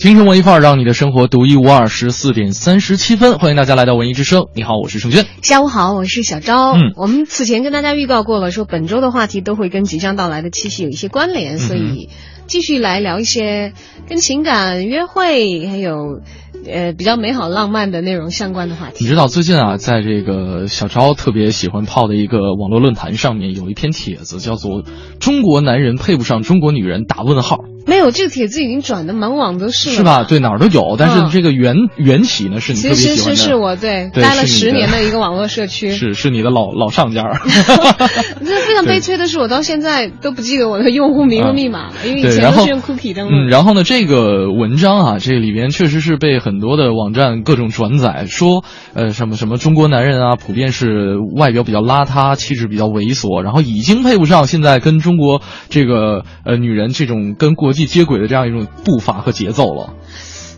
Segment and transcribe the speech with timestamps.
[0.00, 1.86] 京城文艺范儿，让你的生活独一无二。
[1.86, 4.46] 十四点三十七分，欢迎大家来到文艺之声。
[4.54, 5.26] 你好，我是盛轩。
[5.42, 6.72] 下午好，我是小昭。
[6.72, 12.08] 嗯我们此前跟大家预告过了，说本周的话题都会跟即将到来的七夕有一些关联，所以
[12.46, 13.74] 继续来聊一些
[14.08, 16.22] 跟情感、约会还有
[16.66, 19.04] 呃比较美好浪漫的内容相关的话题。
[19.04, 24.82] 你知道最近啊，在这个小昭特别喜欢泡的一个网络论坛上面，有一篇帖子叫做
[25.20, 30.24] “中国男人配不上中国女人”，打问号，没有这个帖子已经转的满网都是了，是吧？？
[30.24, 30.96] 对，哪儿都有。
[30.98, 35.90] 但嗯是这个缘缘起呢，是你特其实别喜欢的，是是我对对待了十年的一个网络社区。
[35.92, 37.40] 是是你的老老上家儿。
[38.44, 43.32] 这非常 悲催的是，我到现在都不记得我的用户名和密码了，因为以前都是用 cookie 登录。
[43.32, 48.64] 嗯，然后呢，这个文章啊，这里边确实是被很多的网站各种转载，说
[48.94, 59.94] 呃什么什么中国男人啊，普遍是外表比较邋遢，气质比较猥琐，然后已经配不上现在跟中国这个呃女人这种跟国际接轨的这样一种步伐和节奏了。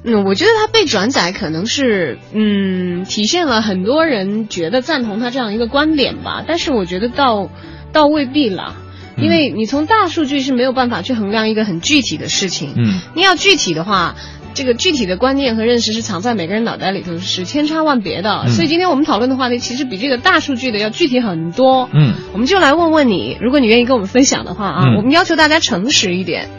[0.04, 7.48] 嗯，我觉得他被转载可能是，嗯，体现了很多人觉得赞同他这样一个观点吧，但是我觉得倒
[7.92, 8.74] 倒未必啦，
[9.16, 14.14] 因为你从大数据是没有办法去衡量一个很具体的事情，嗯，你要具体的话。
[14.54, 18.42] 这个具体的观念和认识是藏在每个人脑袋里头，是千差万别的。
[18.44, 21.88] 嗯所以今天我们讨论的话题其实比这个大数据的要具体很多。
[21.90, 26.50] 嗯，我们就来问问你，如果你愿意跟我们分享的话啊，嗯我们要求大家诚实一点。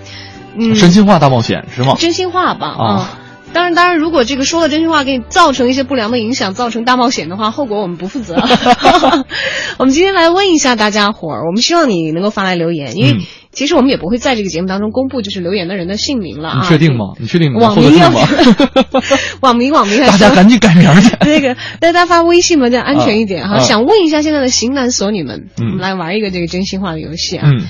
[0.58, 1.96] 嗯，真心话大冒险是吗？
[2.00, 3.20] 真心话吧啊啊。
[3.54, 8.36] 当然，当然，如果这个说了真心话给你造成一些不良的影响，造成大冒险的话，后果我们不负责。
[9.78, 13.20] 我们今天来问一下大家伙儿，我们希望你能够发来留言，因为嗯
[13.52, 16.60] 其实我们也不会在这个节目当中公布就是留言的人的姓名了啊。
[16.64, 17.14] 你确定吗？
[17.20, 18.50] 你确定吗网民要获得住
[18.98, 19.04] 吗？
[19.42, 21.16] 网民网民还大家赶紧改名去。
[21.20, 23.58] 那个，大家发微信嘛，这样安全一点哈。
[23.58, 27.48] 啊啊想问一下现在的型男索女们，嗯我们来玩一个这个真心话的游戏啊。
[27.48, 27.62] 嗯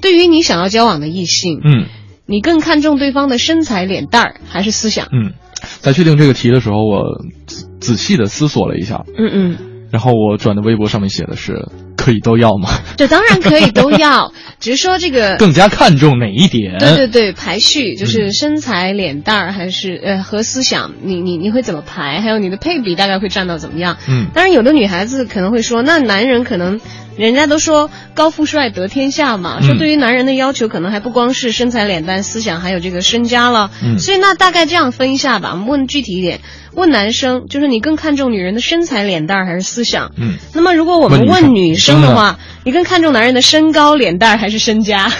[0.00, 1.86] 对于你想要交往的异性，嗯
[2.26, 5.08] 你更看重对方的身材、脸蛋儿还是思想？
[5.12, 5.32] 嗯，
[5.80, 9.58] 在确定这个题的时候，我仔仔细的思索了一下，嗯嗯。
[9.90, 11.66] 然后我转的微博上面写的是
[11.98, 12.70] 可以都要吗？
[12.96, 15.36] 这当然可以都要， 只是说这个。
[15.36, 16.78] 更加看重哪一点？
[16.78, 22.22] 对对对，排序就是身材、脸蛋儿还是呃和思想，你你你会怎么排？
[22.22, 23.98] 还有你的配比大概会占到怎么样？
[24.08, 26.80] 嗯当然有的女孩子可能会说，那男人可能
[27.16, 33.70] 人家都说高富帅得天下嘛，嗯说对于男人的要求可能还不光是身材、脸蛋、思想，还有这个身家了。
[33.82, 36.40] 嗯所以那大概这样分一下吧，我们问具体一点，
[36.74, 40.12] 问男生就是你更看重女人的身材、脸蛋儿还是思想？
[40.16, 45.10] 嗯，那么如果我们问女生问女生的话，你更看重男人的身高、脸蛋儿还是身家？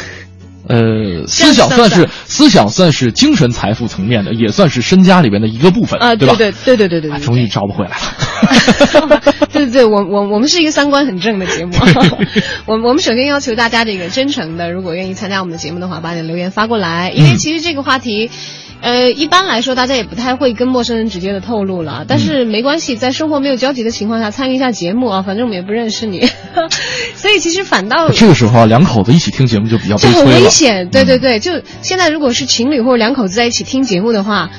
[0.69, 6.35] 呃，思想算是思想算是精神财富层面的，也算是身家里边的一个部分啊，对吧？
[6.37, 9.21] 对对对对对对终于找不回来了。
[9.53, 11.73] 对对对，我我我们是一个三观很正的节目。
[12.67, 18.31] 我我们首先要求大家这个真诚的，如果愿意参加我们的节目的话，把你的留言发过来，因为嗯其实这个话题。
[18.83, 26.27] 呃，一般来说，大家也不太会跟陌生人直接的透露了，但是没关系，在生活没有交集的情况下参与一下节目啊，反正我们也不认识你，
[27.15, 29.95] 所以其实反倒这个时候啊，两口子一起听节目就比较。
[30.25, 34.51] 危险，对对对，就现在如果是情侣或者两口子在一起听节目的话，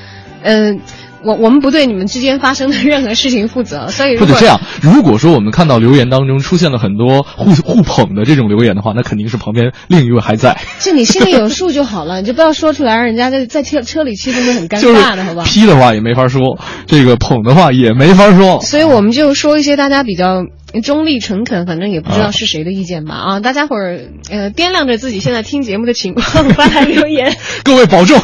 [0.41, 0.79] 嗯、
[1.23, 15.43] 我我们不对你们之间发生的任何事情负责， 所以如果不得这样，如果说我们看到留言当中出现了很多互 互捧的这种留言的话，那肯定是旁边另一位还在，就你心里有数就好了， 你就不要说出来，让人家在在车车里气氛会很尴就是尬的，好吧？
[15.45, 18.61] 批的话也没法说，这个捧的话也没法说。
[18.61, 20.43] 所以我们就说一些大家比较
[20.83, 23.39] 中立诚恳，反正也不知道是谁的意见吧啊！
[23.39, 27.35] 大家伙儿呃掂量着自己现在听节目的情况发来留言。
[27.63, 28.19] 各位保重。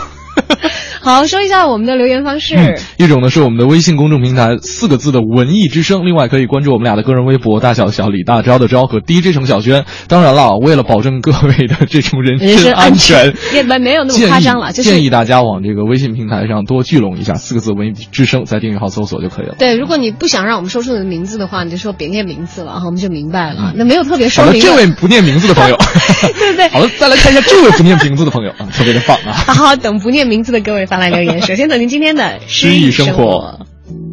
[1.01, 2.55] 好，说一下我们的留言方式。
[2.55, 9.85] 嗯一种呢是我们的微信公众平台四个字的文艺之声，另外可以关注我们俩的个人微博大小小李大钊的钊和 DJ 程小轩。
[10.07, 19.55] 当然了，为了保证各位的这种人人身身安全全，也没没有那么夸张了，就是建议大家往这个微信平台上多聚拢一下四个字“文艺之声”，在订阅号搜索就可以了。
[19.57, 23.73] 对，如果你不想让我们说出你的名字的话，你就说别念名字了，哈，我们就明白了。
[23.75, 24.59] 那没有特别说明的。
[24.59, 25.77] 这位不念名字的朋友，
[26.37, 29.31] 对对 好了，再来看一下这位不念名字的朋友啊，特别的棒啊！
[29.47, 31.41] 好好等不念名字的各位发来留言。
[31.45, 33.59] 首先走进今天的诗意生生活。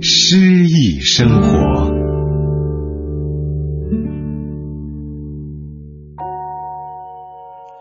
[0.02, 1.96] 诗意生活。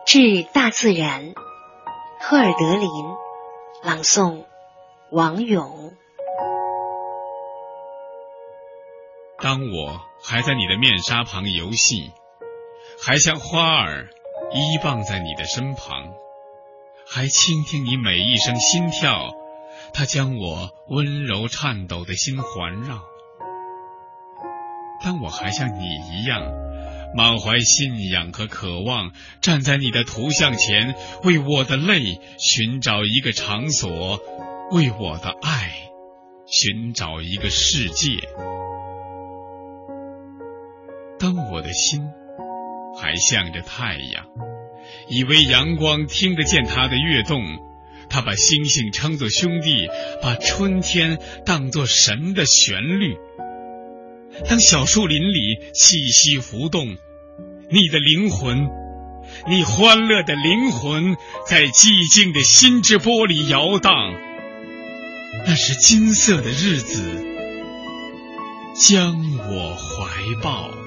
[0.07, 1.33] 致大自然，
[2.21, 2.89] 赫尔德林，
[3.83, 4.45] 朗诵
[5.11, 5.91] 王勇。
[9.41, 12.11] 当我还在你的面纱旁游戏，
[13.05, 14.07] 还像花儿
[14.53, 16.13] 依傍在你的身旁，
[17.07, 19.33] 还倾听你每一声心跳，
[19.93, 23.01] 它将我温柔颤抖的心环绕。
[25.03, 26.41] 当我还像你一样，
[27.15, 29.11] 满怀信仰和渴望，
[29.41, 34.19] 站在你的图像前，为我的泪寻找一个场所，
[34.71, 35.71] 为我的爱
[36.47, 38.09] 寻找一个世界。
[41.19, 42.01] 当我的心
[42.99, 44.25] 还向着太阳，
[45.09, 47.41] 以为阳光听得见它的跃动，
[48.09, 49.87] 它把星星称作兄弟，
[50.21, 53.15] 把春天当作神的旋律。
[54.49, 55.39] 当小树林里
[55.73, 56.97] 气息浮动，
[57.69, 58.67] 你的灵魂，
[59.47, 61.15] 你欢乐的灵魂，
[61.47, 63.93] 在寂静的心之波里摇荡。
[65.47, 67.25] 那是金色的日子，
[68.75, 70.84] 将我怀抱。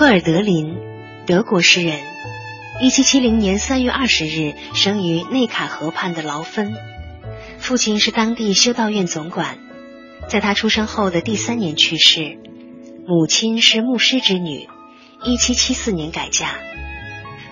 [0.00, 0.78] 赫尔德林，
[1.26, 2.00] 德国诗人，
[2.80, 6.72] 一七七零年三月二十日生于内卡河畔的劳芬。
[7.58, 9.58] 父亲是当地修道院总管，
[10.26, 12.38] 在他出生后的第三年去世。
[13.06, 14.70] 母亲是牧师之女，
[15.22, 16.54] 一七七四年改嫁。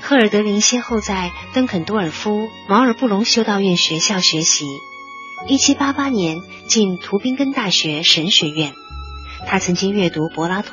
[0.01, 4.65] 赫尔德林先后在登肯多尔夫、毛尔布隆修道院学校学习，
[5.49, 8.73] 一七八八年进图宾根大学神学院。
[9.47, 10.73] 他曾经阅读柏拉图、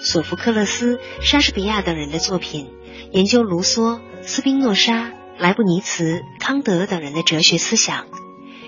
[0.00, 2.70] 索福克勒斯、莎士比亚等人的作品，
[3.12, 8.06] 研究卢梭、斯宾诺莎、莱布尼茨、康德等人的哲学思想。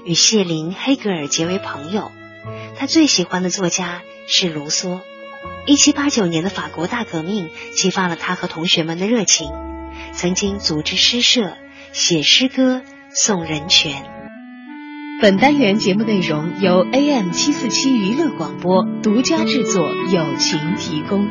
[0.04, 2.10] 与谢林、黑格尔结为朋友。
[2.76, 5.00] 他最喜欢的作家是卢梭。
[5.66, 9.48] 一七八九年的法国大革命激发了他和同学们的热情，
[10.12, 11.56] 曾经组织诗社，
[11.92, 14.21] 写诗歌颂人权。
[15.22, 21.28] 本单元节目内容由 AM 七四七娱乐广播独家制作，友情提供。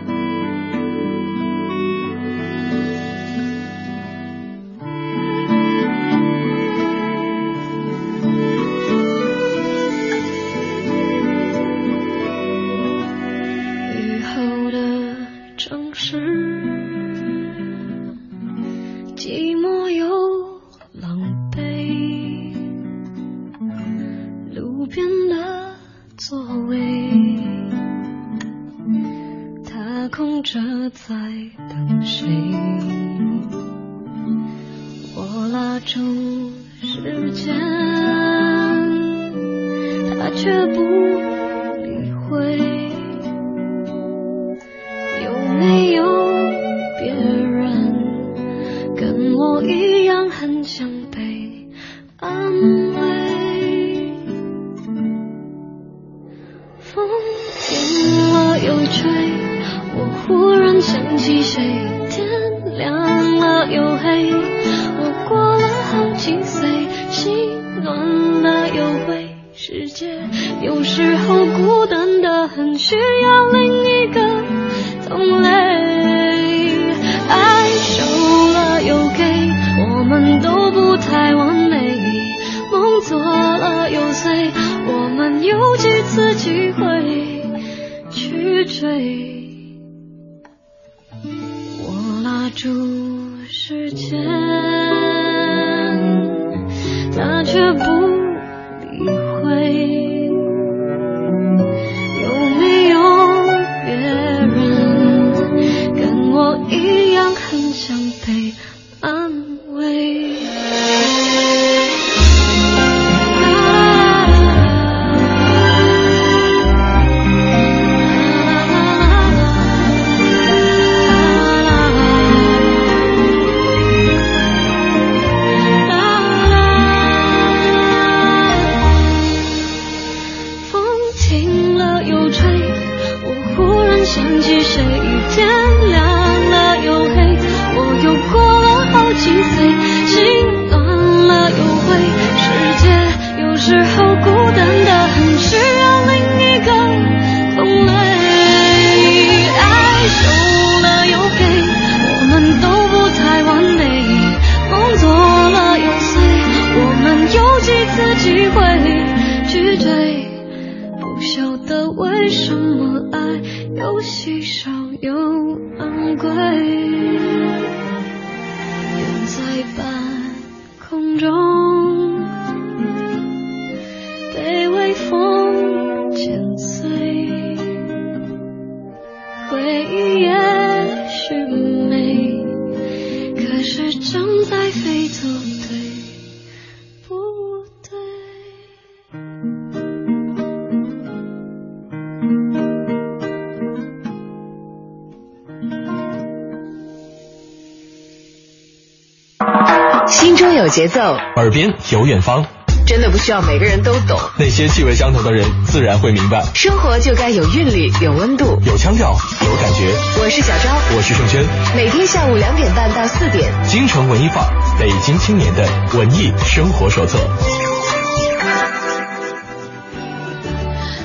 [200.72, 201.02] 节奏，
[201.36, 202.46] 耳边有远方。
[202.88, 206.44] 真的不需要每个人都懂，那些气味相投的人自然会明白。
[206.56, 209.94] 生活就该有韵律，有温度，有腔调，有感觉。
[210.22, 211.44] 我是小昭，我是盛轩。
[211.76, 217.20] 每天下午两点半到四点，京城文艺范儿，北京青年的文艺生活手册。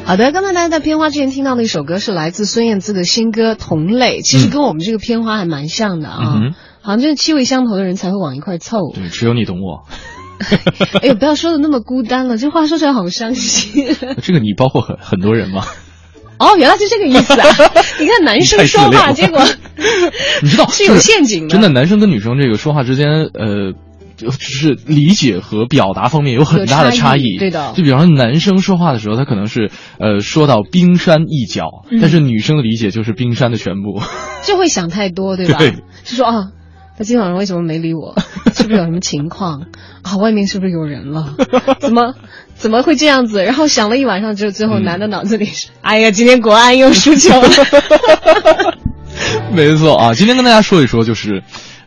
[0.04, 6.54] 好的，刚才大家在片花之前听到的一首歌是来自孙燕姿的新歌《同类》，其实跟我们这个片花还蛮像的啊，嗯、
[6.86, 8.78] 好像就是气味相投的人才会往一块凑。
[8.94, 9.82] 对，只有你懂我。
[11.02, 13.86] 哎呦，不要说的那么孤单了，这话说出来好伤心。
[14.22, 15.64] 这个你包括很很多人吗？
[16.38, 17.48] 哦，原来是这个意思啊！
[17.98, 19.40] 你看男生说话，结果
[20.42, 21.48] 你知道是有陷阱的。
[21.48, 23.72] 真的，男生跟女生这个说话之间，呃，
[24.16, 27.36] 就是理解和表达方面有很大的差异。
[27.38, 34.02] 对的，就比方说男生说话的时候，他可能是呃说到冰山一角，嗯、但是女生的理解就是冰山的全部。
[34.44, 35.56] 就会想太多，对吧？
[35.58, 35.70] 对，
[36.04, 36.34] 就说啊。
[36.98, 38.14] 他今天晚上为什么没理我？
[38.54, 39.66] 是不是有什么情况
[40.02, 40.16] 啊？
[40.16, 41.34] 外面是不是有人了？
[41.78, 42.14] 怎么
[42.54, 43.44] 怎么会这样子？
[43.44, 47.48] 然后想了一晚上之后，最后男的脑子里是：哎呀，今天国安又输球了。
[49.52, 51.42] 没错啊，今天跟大家说一说，就是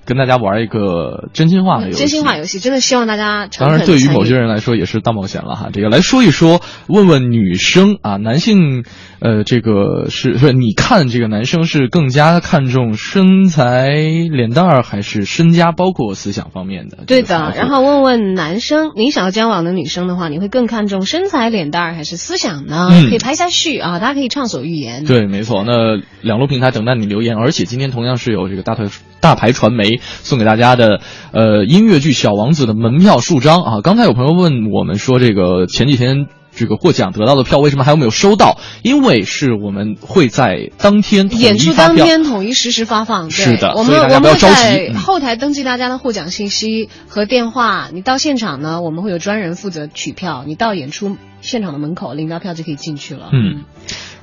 [0.06, 1.98] 跟大家玩一个真心话的游戏。
[1.98, 5.70] 真心话游戏，真的希望大家当然，对于某些人来说也是大冒险了哈。
[5.74, 8.84] 这个来说一说，问问女生啊，男性。
[9.22, 17.00] 呃，这个是不是你看这个男生是更加看重身材、脸蛋儿，还是身家，包括思想方面的？
[17.06, 17.54] 对的。
[17.56, 22.88] 然后问问男生，你想要交往的女生的话，你会更看重身材、脸蛋儿，还是思想呢？
[22.92, 25.04] 嗯、可以拍下序啊，大家可以畅所欲言。
[25.04, 25.64] 对，没错。
[25.66, 28.86] 那两路平台等待你留言，而且今天同样是有这个大台
[29.20, 31.02] 大牌传媒送给大家的
[31.34, 33.82] 呃音乐剧《小王子》的门票数张啊。
[33.84, 36.28] 刚才有朋友问我们说，这个前几天。
[36.60, 38.60] 这个获奖得到的票为什么还有没有收到？
[38.84, 43.30] 因为是我们会在当天演出当天统一实时发放。
[43.30, 44.94] 是的，我们大家不要着急。
[44.94, 50.44] 后台登记大家的获奖信息和电话，你到现场呢，我们会有专人负责取票。
[50.46, 53.30] 你到演出现场的门口领到票就可以进去了。
[53.32, 53.64] 嗯，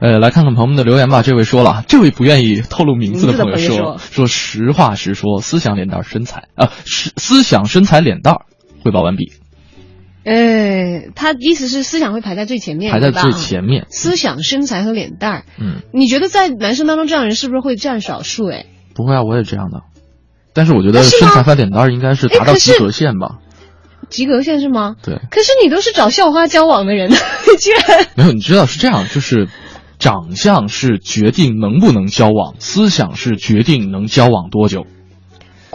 [0.01, 1.23] 呃，来看看朋友们的留言吧。
[1.23, 8.41] 这位说了，这位不愿意透露名字的朋友说说说实话实说，思想脸蛋身材啊，思思想身材脸蛋
[8.85, 9.33] 汇报完毕。
[10.27, 13.87] 呃，他意思是思想会排在最前面，排在最前面。
[13.91, 18.49] 思想、身材和脸蛋儿，嗯，你觉得在男生当中这样人是不是会占少数？
[18.49, 19.83] 哎，不会啊，我也这样的。
[20.53, 23.37] 但是我觉得身材和脸蛋儿应该是达到及格线吧？
[24.09, 24.97] 及格线是吗？
[25.03, 25.21] 对。
[25.31, 28.33] 可是你都是找校花交往的人， 你居然没有？
[28.33, 29.49] 你知道是这样，就是
[30.01, 34.87] 长相是决定能不能交往，思想是决定能交往多久。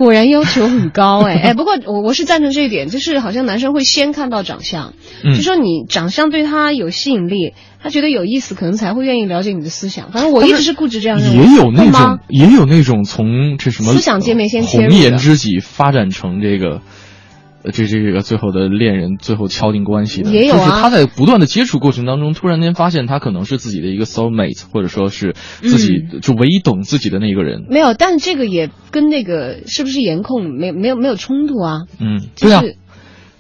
[0.04, 4.94] 果然要求很高哎 哎，不过我我是赞成这一点，就是好像男生会先看到长相，
[5.24, 10.12] 嗯、就说你长相对他有吸引力，他觉得有意思，可能才会愿意了解你的思想。
[10.12, 11.46] 反正我一直是固执这样认为。
[11.46, 16.82] 也有那种，也有那种从这什么思想界面先切入红颜知己发展成这个。
[17.64, 20.58] 呃，这这个最后的恋人，最后敲定关系的，也有啊。
[20.58, 27.66] 就是他在不断的接触过程当中，突然间发现他可能是自己的一个 soul mate，或者说是自己、嗯、就唯一懂自己的那个人。
[27.70, 31.82] 没有，但这个也跟那个是不是颜控没没有没有冲突啊？
[32.00, 32.64] 嗯，就是、对啊，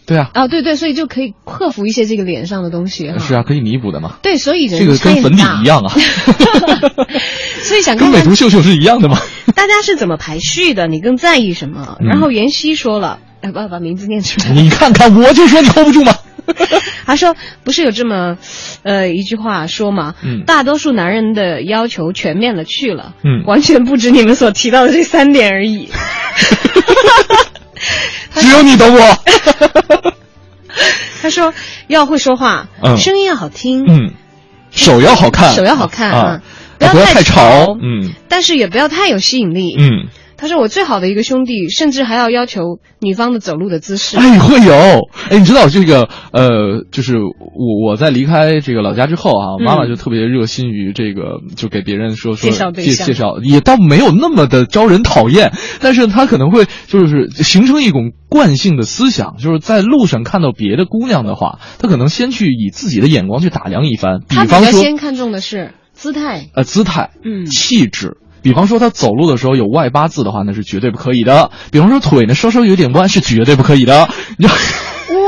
[0.05, 0.29] 对啊。
[0.33, 3.11] 啊，对对，所以就可以克服一些这个脸上的东西。
[3.17, 4.17] 是啊，可以弥补的嘛。
[4.21, 5.89] 对，所以这个跟粉底一样啊。
[7.63, 9.17] 所以想跟美图秀秀是一样的嘛。
[9.55, 10.87] 大家是怎么排序的？
[10.87, 11.97] 你更在意什么？
[11.99, 13.19] 嗯、然后妍希说了。
[13.41, 14.49] 哎，把把名字念出来。
[14.51, 16.15] 你看看，我就说你 hold 不住吗？
[17.05, 18.37] 他说不是有这么，
[18.83, 25.89] 呃，一句话说嘛，嗯，大多数男人的要求全面了去了，嗯，完全不止你们所提到的这三点而已。
[28.35, 29.17] 只有你懂我。
[31.21, 31.53] 他说
[31.87, 34.13] 要会说话，嗯，声音要好听，嗯，
[34.71, 36.41] 手要好看，手要好看啊，
[36.79, 40.07] 不要太潮，嗯，但是也不要太有吸引力，嗯。
[40.41, 44.73] 他是：“我最好的一个兄弟，甚至还要要求女方的走路的姿势。”哎，会有。
[45.29, 68.17] 哎，你知道这个呃，就是我我在离开这个老家之后啊，嗯、妈妈就特别热心于这个，就给别人说说介绍介介绍，也倒没有那么的招人讨厌，但是他可能会就是形成一种惯性的思想，就是在路上看到别的姑娘的话，他可能先去以自己的眼光去打量一番，比方说先看重的是姿态，呃，姿态，嗯，气质。
[68.41, 71.51] 比方说他走路的时候有外八字的话，那是绝对不可以的。
[71.71, 74.09] 比方说腿呢稍稍有点弯，是绝对不可以的。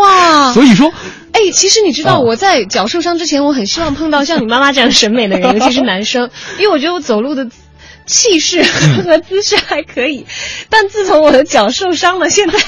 [0.01, 0.51] 哇！
[0.53, 0.91] 所以说，
[1.31, 6.29] 哎，其实你知道我在脚受伤之前，我很希望碰到像你妈妈这样审美的人，尤其是男生，
[6.59, 7.47] 因为我觉得我走路的
[8.05, 10.25] 气势和姿势还可以。
[10.69, 12.59] 但自从我的脚受伤了，现在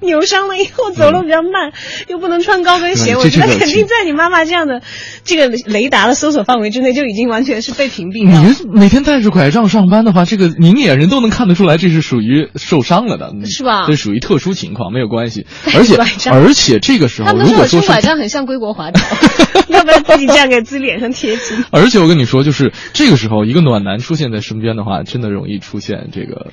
[0.00, 1.72] 扭伤了以后走路比较慢，
[2.08, 4.82] 又不能穿高跟鞋，对我觉得肯定在你妈妈这样的
[5.24, 8.40] 这个雷达的搜索范围之内，就已经完全是被屏蔽了。
[8.40, 15.46] 你每天带着拐杖上班的话，这个明眼人都能看得出来，这是属于受伤了的，嗯是吧这属于特殊情况，没有关系。
[15.74, 15.96] 而且
[16.30, 19.00] 而且这个时候，他们如果说拐杖很像归国华侨，
[19.68, 21.64] 要不要自己这样给自己脸上贴金。
[21.70, 26.52] 而且我跟你说，就是这个时候，一个暖男出现在身边的话，真的容易出现这个。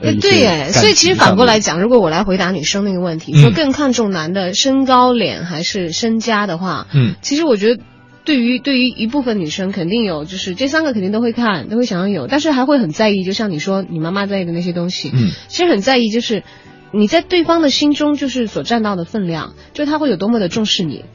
[0.00, 7.82] 呃哎，对哎，所以其实反过来讲，如果我来回答女生那个问题，嗯说更看重男的身高、脸还是身家的话，嗯，其实我觉得。
[8.24, 16.42] 对于对于一部分女生，肯定有，就是这三个肯定都会看，都会想要有，但是还会很在意，就像你说你妈妈在意的那些东西，嗯，其实很在意，就是
[16.92, 21.06] 你在对方的心中就是所占到的分量，就是他会有多么的重视你。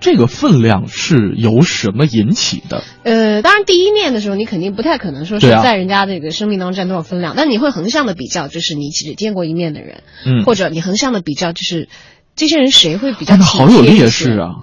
[0.00, 2.84] 这个分量是由什么引起的？
[3.02, 11.88] 呃，当然第一面的时候，你肯定不太可能说是在人家这个生命当中占多少分量，但你会横向的比较，就是你只见过一面的人，嗯，或者你横向的比较，就是
[12.36, 14.56] 这些人谁会比较啊那好有劣势啊！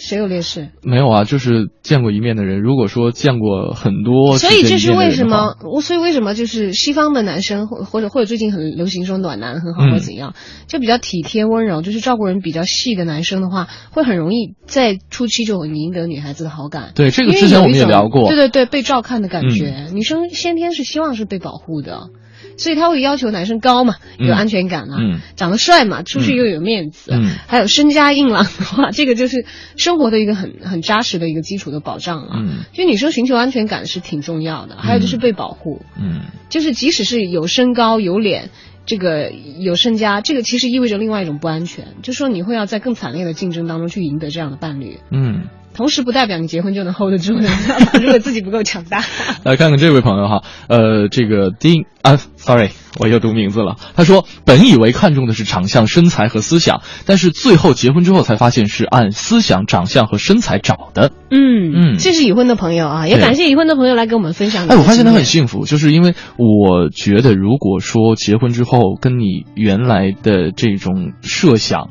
[0.00, 0.70] 谁有劣势？
[0.82, 5.56] 没有啊，就是见过一面的人，如果说见过很多，所以这是为什么？
[5.70, 10.34] 我所以为什么就是西方的男生或或者或者最近很流行说暖男很好嗯或者怎样，
[10.66, 16.92] 就比较体贴温柔，就是照顾人比较细的男生的话，会很容易在初期就很赢得女孩子的好感。
[16.94, 22.08] 对这个之前我们也聊过嗯对对对，被照看的感觉，女生先天是希望是被保护的。
[22.56, 24.26] 所以他会要求男生高嘛，嗯。
[24.26, 25.20] 有安全感嘛，嗯。
[25.36, 27.30] 长得帅嘛，出去又有面子，嗯。
[27.46, 29.44] 还有身家硬朗的话， 这个就是
[29.76, 32.32] 生活的一个很很扎实的一个基础的保障了。
[32.36, 32.64] 嗯。
[32.72, 36.22] 就女生寻求安全感是挺重要的，还有就是被保护，嗯。
[36.48, 38.50] 就是即使是有身高有脸。
[38.86, 45.44] 这个有身家，这个其实意味着另外一种不安全，就说你会要在更惨烈的竞争当中去赢得这样的伴侣，嗯，
[45.80, 47.48] 同时不代表你结婚就能 hold 得住的，
[48.02, 49.02] 如果自己不够强大。
[49.44, 53.76] 来看看这位朋友哈，呃，这个丁啊，sorry，我又读名字了。
[53.96, 61.12] 他说，本以为看重的是长相、身材和思想，但是最后结婚之后才发现是按思想、长相和身材找的。
[61.30, 64.68] 嗯嗯这是已婚的朋友啊，也感谢已婚的朋友来跟我们分享。
[64.68, 71.88] 哎，我发现他很幸福，就是因为我觉得，如果说结婚之后跟你原来的这种设想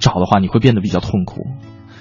[0.00, 1.46] 找的话，你会变得比较痛苦。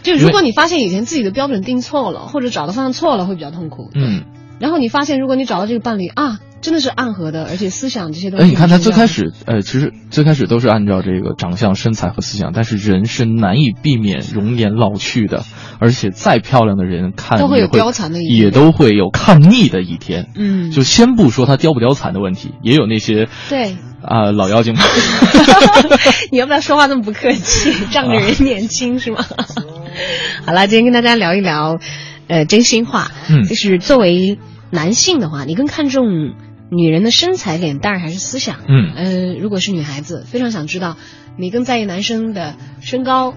[0.03, 3.89] 就如果你发现以前自己的标准定错了，或者找的方向错了，会比较痛苦。
[3.93, 4.23] 嗯，
[4.59, 8.45] 然后你发现，如果你找到这个伴侣啊，真的是暗合的，而且思想这些东西。
[8.45, 15.45] 哎，你看他最开，始，呃，其实最开始都是按照这个长相、身材和思想，但是人是难以避免容颜老去的，
[15.79, 20.29] 而且再漂亮的人看都会有也貂蝉的一天也都会有看腻的一天。
[20.35, 23.75] 嗯，就先不说他貂不貂蝉的问题，也有那些对。
[24.01, 24.75] 啊、老妖精。
[26.31, 29.25] 你要不要说话那么不客气，仗着人年轻是吗？
[30.47, 31.79] 好了，今天跟大家聊一聊，
[32.27, 33.11] 呃，真心话。
[33.29, 34.39] 嗯就是作为
[34.71, 36.33] 男性的话，你更看重
[36.69, 38.58] 女人的身材、脸蛋儿还是思想？
[38.67, 40.97] 嗯呃，如果是女孩子，非常想知道
[41.38, 43.34] 你更在意男生的身高。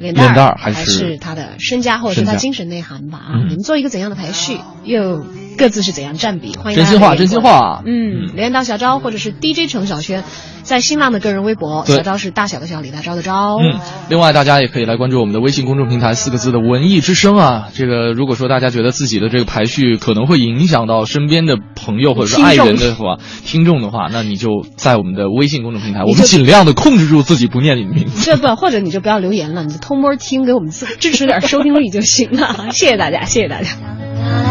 [0.00, 3.18] 脸蛋儿还还是他的身家或者是他精神内涵吧？
[3.18, 5.24] 啊，嗯你们做一个怎样的排序，又
[5.56, 6.56] 各自是怎样占比？
[6.56, 7.82] 欢迎真心话，真心话。
[7.86, 10.24] 嗯，连到小昭或者是 DJ 程小轩，
[10.62, 13.56] 在新浪的个人微博，小昭是大小的小，李大钊的昭。
[13.58, 17.68] 嗯，另外大家也可以来关注我们的微信公众平台四个字的“文艺之声”啊。
[17.74, 28.24] 这个如果说大家觉得自己的这个排序可能会影响到身边的朋友或者是爱人的话，听众的话，那你就在我们的微信公众平台，我们尽量的控制住自己不念你的名字。
[28.24, 32.70] 这不，或者你就不要留言了，你就偷摸听，给我们自支持点收听率就行了。
[32.72, 34.43] 谢谢大家，谢谢大家。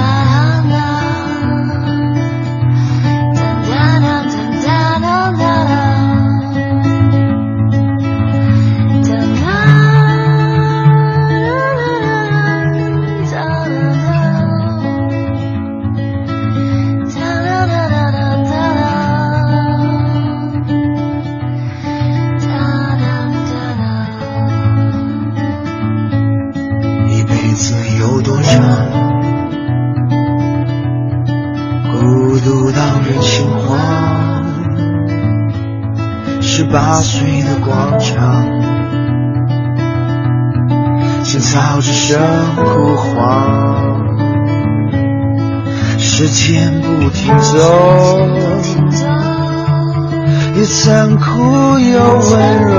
[50.73, 51.99] 残酷又
[52.31, 52.71] 温柔。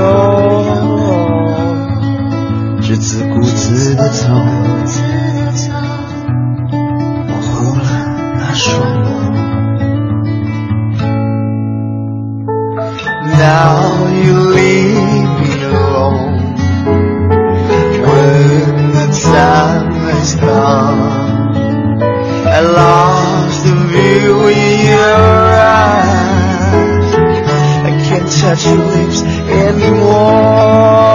[2.81, 4.27] 只自顾自的走，
[7.27, 7.85] 模糊了
[8.37, 8.67] 那双
[9.01, 9.05] 眸。
[13.37, 13.73] Now
[14.23, 16.35] you leave me alone
[18.03, 21.23] when the time has gone.
[22.45, 25.44] I lost the view in your
[28.45, 31.14] touch your lips anymore.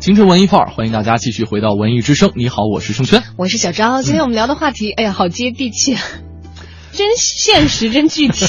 [0.00, 2.32] 京城文艺范儿，欢迎大家继续回到文艺之声。
[2.34, 3.22] 你好，我是盛轩。
[3.36, 4.00] 我是小昭。
[4.00, 6.00] 今天我们聊的话题，哎呀，好接地气啊，
[6.96, 8.46] 真现实，真具体。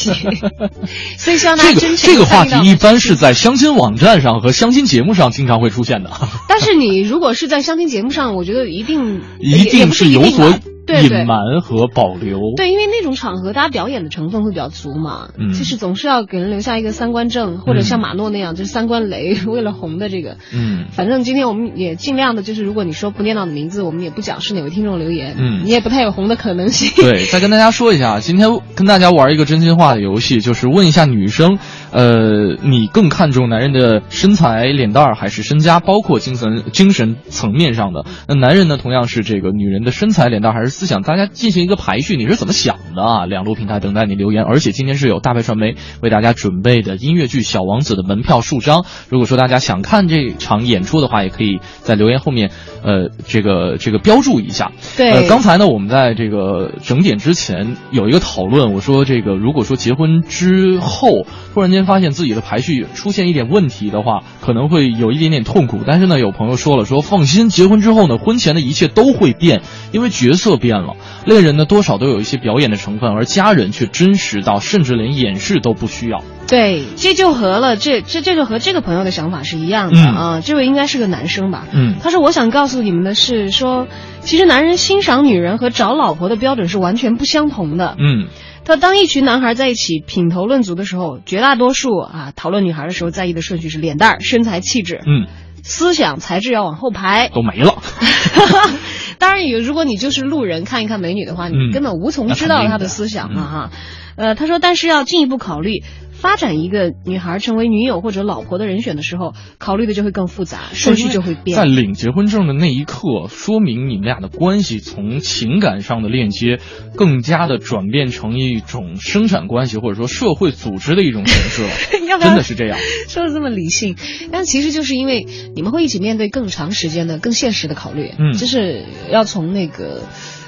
[1.20, 6.12] 所以希望大家这个真诚地这个话参与到题一般是在相亲网站上和相亲节目上经常会出现的，
[6.48, 10.58] 但是你如果是在相亲节目上，我觉得一定 一定是是有所
[11.02, 12.40] 对对隐瞒和保留。
[12.56, 20.38] 对，因为那种场合，大家表演的成分会比较足嘛，嗯就是总是要给人留下一个三观正，或者像马诺那样，就是三观雷， 为了红的这个。
[20.54, 26.92] 嗯，反正今天我们也尽量的，就是如果你说不念到你名字，我们也不讲是哪位听众留言，嗯你也不太有红的可能性。
[27.04, 31.58] 对，再跟大家说一下，今天跟大家玩一个真心话的游戏，就是问一下女生，
[31.92, 38.06] 呃，你更看重男人的身材、脸蛋儿还是身家，包括精神精神层面上的？
[38.28, 40.91] 那男人呢，同样是这个女人的身材、脸蛋儿还是思想？
[41.02, 43.26] 大家进行一个排序，你是怎么想的啊？
[43.26, 48.84] 两路平台等待你留言，而且今天是有大牌传媒为大家准备的音乐剧《小王子》的门票数张。
[49.08, 52.52] 如果说大家想看这场演出的话，也可以在留言后面，
[52.84, 54.72] 呃，这个这个标注一下。
[54.98, 65.82] 对呃，刚才呢，我们在这个整点之前有一个讨论，我说这个如果说结婚之后突然间发现自己的排序出现一点问题的话，可能会有一点点痛苦。
[65.86, 70.81] 但是呢，有朋友说了，说放心，结婚之后呢，婚前的一切都会变，因为角色变了，
[71.26, 76.24] 恋人呢多少都有一些表演的成分，而家人却真实到甚至连掩饰都不需要。
[76.48, 80.42] 对，这就和了这这这就和这个朋友的想法是一样的、嗯啊。
[80.42, 81.66] 这位应该是个男生吧？
[81.72, 83.88] 嗯他说：“我想告诉你们的是说，
[84.20, 87.96] 其实男人欣赏女人和找老婆的标准是完全不相同的。
[88.00, 88.28] 嗯
[88.64, 95.26] 他当一群男孩在一起品头论足的时候，绝大多数啊讨论女孩的时候在意的顺序是脸蛋儿、身材、气质，嗯，
[95.64, 97.30] 思想、才智要往后排。
[97.34, 97.82] 都没了。
[99.22, 103.72] 当然，有如果你就是路人看一看美女的话，嗯你根本无从知道她的思想啊哈。
[104.18, 105.84] 呃，他说，但是要进一步考虑。
[106.22, 111.58] 发展一个女孩成为女友或者老婆的人选的时候，考虑的就会更复杂，顺序就会变。
[111.58, 116.60] 在领结婚证的那一刻，说明你们俩的关系从情感上的链接，
[116.96, 121.70] 更加的转变成一种生产关系或者说社会组织的一种形式了。
[122.08, 122.78] 要不要真的是这样。
[123.08, 123.96] 说的这么理性，
[124.32, 130.04] 但其实就是因为你们会一起面对更长时间的、更现实的考虑，嗯就是要从那个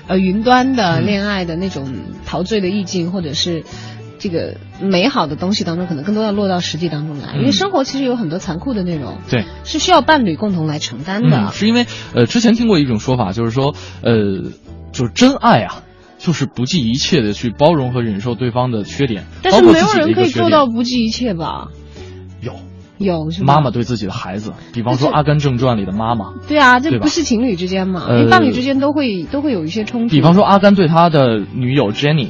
[0.07, 1.91] 呃云端的恋爱的那种
[2.27, 3.63] 陶醉的意境，或者是。
[4.23, 11.37] 这个美好的东西当中，可能更多要落到实际当中来，因为嗯生活其实有很多残酷的内容，对，是需要伴侣共同来承担的。
[11.37, 14.13] 嗯，是因为呃，之前听过一种说法，就是说呃，
[14.93, 15.83] 就是真爱啊。
[16.19, 21.67] 就是不计一切的去包容和忍受对方的缺点，但是没有人可以做到不计一切吧？
[22.39, 22.53] 有
[22.97, 28.05] 有是妈妈对自己的孩子，比方说《阿甘正传》里的妈妈，对啊，这不是情侣之间嘛？
[28.07, 30.13] 呃因为伴侣之间都会都会有一些冲突。
[30.13, 32.29] 比方说阿甘对他的女友 Jenny，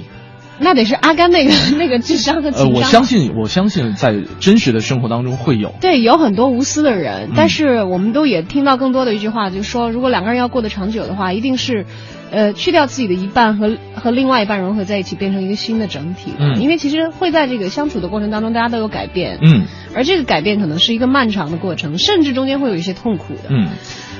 [0.59, 5.73] 那得是阿甘那个那个智商和情呃，我相信，我相信在真实的生活当中会有。
[5.81, 11.85] 对，有很多无私的人，嗯但是我们都也听到更多的一句话，就是说，如果两个人要过得长久的话，一定是，
[12.31, 16.31] 呃，去掉自己的一半和和另外一半融合在一起，变成一个新的整体。
[16.39, 23.49] 嗯因为其实会在这个相处的过程当中，大家都有改变，嗯而这个改变可能是一个漫长的过程，甚至中间会有一些痛苦的。
[23.49, 23.69] 嗯，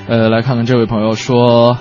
[0.07, 1.77] 呃，来看看这位朋友说，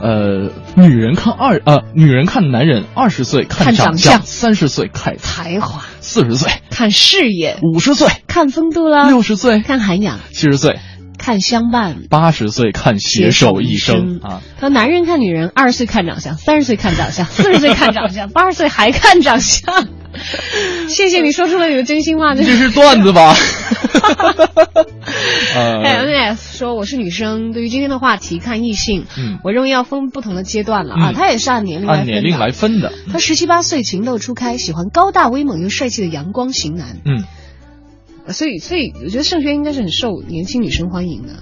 [0.00, 4.22] 呃，女人看二呃，女人看男人二十岁看长长相。
[4.22, 6.52] 三十岁看才华，四十岁。
[6.70, 8.08] 看事业，五十岁。
[8.26, 9.60] 看风度啦，六十岁。
[9.60, 10.78] 看涵养，七十岁
[11.18, 14.40] 看看相伴，八十岁看携手一生啊。
[14.56, 19.88] 他说男人看女人，二十岁看长相，三十岁看长相， 四十岁看长相，八十岁还看长相。
[20.88, 23.36] 谢谢你说出了你的真心话，这是段子吧？
[25.54, 32.90] 呃，N S 说我是女生，对于今天的话题看异性，嗯，我认为要分不同的阶段了啊，他也是按年龄按年龄来分的。
[33.12, 37.24] 他十七八岁情窦初开，喜欢高大威猛又帅气的阳光型男，嗯，
[38.32, 41.40] 所以所以我觉得盛轩应该是很受年轻女生欢迎的啊。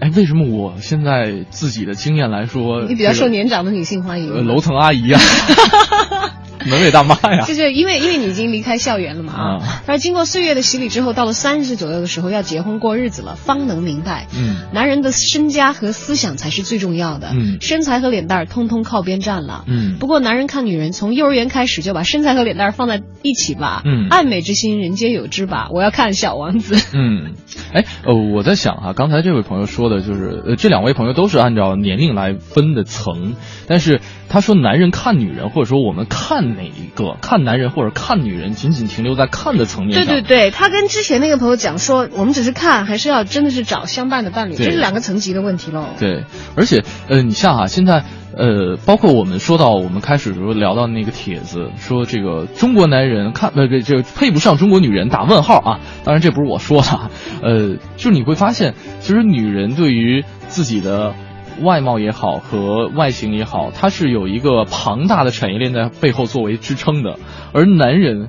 [0.00, 4.46] 哎，为什么我现在自己的经验来说，你比较受年长的女性欢迎？
[4.46, 5.20] 楼层阿姨啊。
[6.66, 27.34] 门卫大妈呀，就是因为因为你已经离开校园了嘛啊，他说经过岁月的洗礼之后，到了三十左右的时候要结婚过日子了，方能明白，嗯，男人的身家和思想才是最重要的，嗯，身材和脸蛋儿通通靠边站了，嗯，不过男人看女人从幼儿园开始就把身材和脸蛋儿放在一起吧，嗯，爱美之心人皆有之吧，我要看小王子，嗯，
[27.72, 33.34] 哎呃我在想哈，刚才这位朋友说的就是呃这两位朋友都是按照年龄来分的层，
[33.66, 40.06] 但是他说男人看女人或者说我们看哪一个看男人或者看女人，仅仅停留在看的层面上。
[40.06, 45.86] 对对对，他跟之前那个朋友讲说，我们只是看，还是要真的是找相伴的伴侣，这是两个层级的问题喽。
[45.98, 46.24] 对，
[46.56, 48.04] 而且呃，你像啊，现在
[48.36, 57.10] 呃，包括我们说到我们开始时候聊到那个帖子，说这个中国男人看呃这这配不上中国女人打问号啊，当然这不是我说的，
[57.42, 61.14] 呃，就是你会发现，其实女人对于自己的。
[61.62, 67.18] 外貌也好和外形也好，它是有一个庞大的产业链在背后作为支撑的。
[67.52, 68.28] 而男人，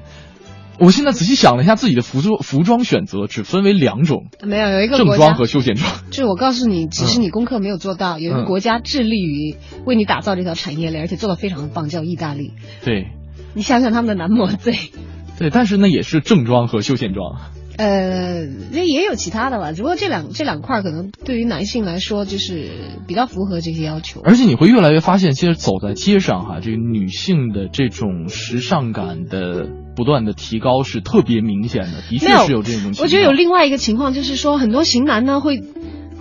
[0.79, 5.91] 我现在仔细想了一下，自己的服装服装选择只分为两种，没有有一个正装和休闲装。
[6.09, 12.53] 就是我告诉你，只是你功课没有做到，有一个国家致力于为你打造这条产业链，而且做的非常的棒，叫意大利。
[12.83, 13.07] 对，
[13.53, 14.73] 你想想他们的男模贼。
[15.37, 17.39] 对，但是那也是正装和休闲装。
[17.79, 22.71] 呃，那也有其他的吧，只不过这两这两块可能对于男性来说就是
[23.07, 24.19] 比较符合这些要求。
[24.21, 33.03] 而且你会越来越发现，其实走在街上哈，这个女性的这种时尚感的不断的提高是特别明显的，的确是有这种情况。
[33.03, 35.63] 我觉得有另外一个情况就是说，很多型男呢会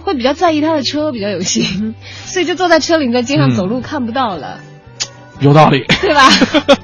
[0.05, 4.61] 会比较在意他的车比较有型， 所以就坐在车里，在街上走路看不到了。
[5.43, 6.23] 有道理，对吧？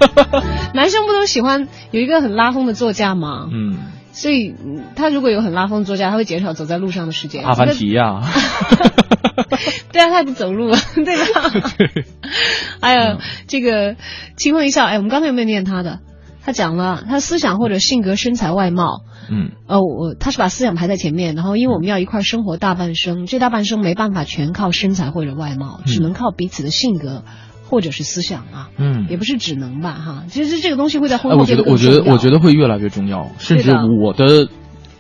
[0.74, 3.48] 男生不都喜欢有一个很拉风的座驾吗？
[3.52, 3.78] 嗯。
[4.14, 4.55] 所以
[4.94, 7.44] 他如果有很拉风的座驾，他会减少走在路上的时间。
[7.44, 8.22] 阿凡提呀，
[9.92, 11.50] 对啊，他不走路，对吧？
[12.81, 13.96] 还有这个
[14.37, 15.98] 请问一下，哎，我们刚才有没有念他的？
[16.44, 19.00] 他讲了，他思想或者性格、身材、外貌，
[19.31, 27.24] 嗯，呃，我他是把思想排在前面，然后因为我们要一块生活大半生，这大半生没办法全靠身材或者外貌，只能靠彼此的性格。
[27.74, 34.46] 或者是思想啊，嗯，也不是只能吧，哈，其实这个东西会在婚后变得我觉得，我觉得，我觉得会越来越重要，甚至我的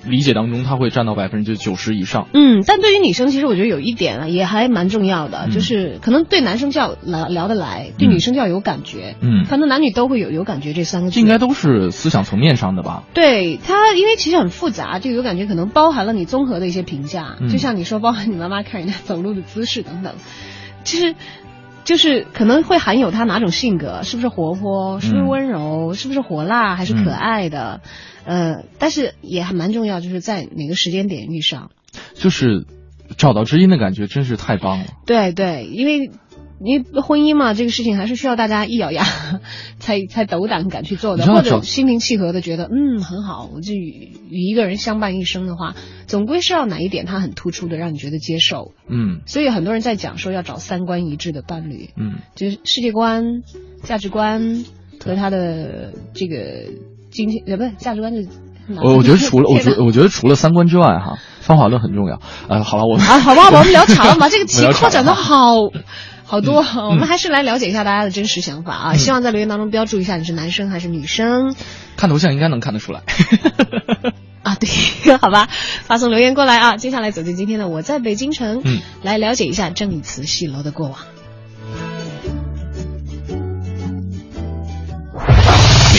[0.04, 2.26] 理解当中，它会占到百分之九十以上。
[2.34, 9.14] 嗯，但对于女生，其实我觉得有一点啊，也还蛮重要的，就是可能对男生较聊聊得来，对女生较有感觉。
[9.20, 13.04] 嗯，可能男女都会有有感觉这三个字，应该都是思想层面上的吧？
[13.14, 20.14] 对他，因为其实很复杂，这个有感觉可能包含了你综合的一些评价，就像你说，包含你妈妈看人家走路的姿势等等，
[20.82, 21.14] 其实。
[21.84, 27.80] 就是可能会含有他哪种性格，是不是活泼，是不是温柔，是不是火辣，还是可爱的，
[28.24, 31.70] 呃，但是也还蛮重要，就是在哪个时间点遇上，
[32.14, 32.66] 就是
[33.16, 34.86] 找到知音的感觉，真是太棒了。
[35.06, 36.10] 对对，因为。
[36.64, 39.04] 你婚姻嘛，这个事情还是需要大家一咬牙
[39.78, 48.72] 才才斗胆敢去做的，或者心平气和的觉得嗯很好，我就与与一个人相伴一生的话，总归是要哪一点他很突出的，让你觉得接受。
[48.88, 53.42] 嗯，所以很多人在讲说要找三观一致的伴侣，嗯，就是世界观、
[53.82, 54.64] 价值观
[54.98, 56.70] 和他的这个
[57.10, 58.26] 金钱呃不是价值观是。
[58.82, 62.20] 我我觉得除了我觉我觉得除了三观之外哈，方法论很重要。
[62.48, 65.54] 呃，好了，我们啊，好吧，我们聊长了，把 这个题扩展的好。
[66.26, 68.94] 好多， 我们还是来了解一下大家的真实想法啊！
[68.94, 71.54] 希望在留言当中标注一下你是男生还是女生。
[71.96, 73.02] 看头像应该能看得出来。
[74.42, 75.48] 啊，对，好吧，
[75.84, 76.76] 发送留言过来啊！
[76.78, 80.98] 接下来走进今天的我在北京城，嗯，来了解一下郑义慈戏楼的过往。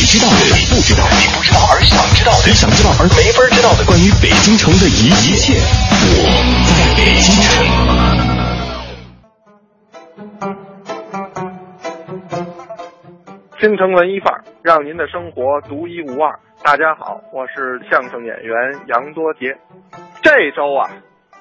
[0.05, 6.29] 知道的，你不知道，你不知道而想知道的，你想知道而没法知道的，关于北京城的一一切，我
[6.69, 7.65] 在北京城。
[13.59, 16.37] 京城文艺范儿，让您的生活独一无二。
[16.63, 18.53] 大家好，我是相声演员
[18.85, 19.57] 杨多杰。
[20.21, 20.85] 这周啊，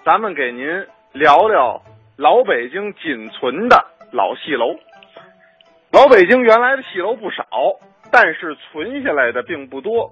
[0.07, 0.65] 咱们给您
[1.13, 1.83] 聊聊
[2.17, 4.73] 老北京仅存的老戏楼。
[5.93, 7.45] 老北京原来的戏楼不少，
[8.15, 10.09] 但是存下来的并不多。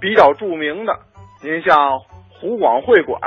[0.00, 0.98] 比较著名的，
[1.42, 3.20] 您像湖广会馆、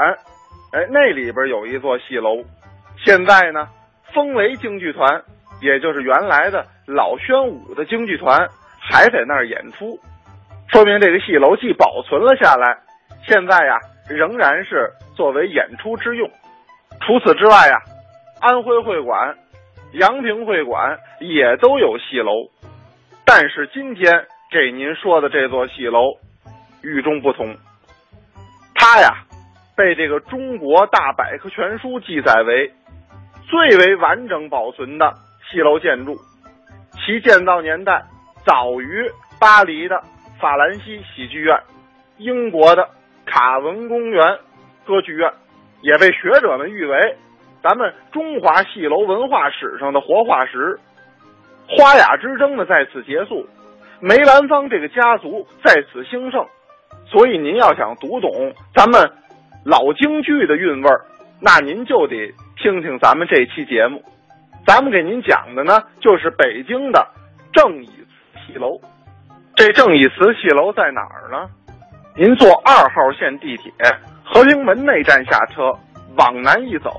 [0.74, 2.44] 哎，那里边有一座戏楼，
[3.06, 3.70] 现在呢，
[4.16, 5.22] 风雷京剧团，
[5.62, 8.50] 也就是原来的老宣武的京剧团，
[8.80, 10.00] 还在那儿演出，
[10.68, 12.76] 说明这个戏楼既保存了下来，
[13.28, 16.28] 现在呀，仍然是作为演出之用。
[17.02, 17.80] 除此之外呀，
[18.42, 19.38] 安徽会馆、
[19.94, 22.50] 阳平会馆也都有戏楼，
[23.30, 26.14] 但是今天给您说的这座戏楼
[26.82, 27.54] 与众不同，
[28.74, 29.10] 它呀。
[29.76, 32.72] 被这个《中国大百科全书》记载为
[33.48, 35.14] 最为完整保存的
[35.52, 36.16] 戏楼建筑，
[36.94, 38.04] 其建造年代
[38.44, 39.08] 早于
[39.40, 40.02] 巴黎的
[40.40, 41.56] 法兰西喜剧院、
[42.18, 42.90] 英国的
[43.28, 44.40] 卡文公园
[44.84, 45.32] 歌剧院，
[45.82, 47.16] 也被学者们誉为
[47.62, 50.80] 咱们中华戏楼文化史上的活化石。
[51.68, 53.46] 花雅之争呢在此结束，
[54.00, 56.46] 梅兰芳这个家族在此兴盛，
[57.06, 59.12] 所以您要想读懂咱们。
[59.66, 61.02] 老京剧的韵味儿，
[61.42, 62.16] 那您就得
[62.56, 64.02] 听听咱们这期节目。
[64.66, 67.06] 咱们给您讲的呢，就是北京的
[67.52, 68.80] 正义祠戏楼。
[69.58, 71.50] 这正义祠戏楼在哪儿呢？
[72.16, 73.74] 您坐二号线地铁
[74.24, 75.74] 和平门内站下车，
[76.16, 76.90] 往南一走，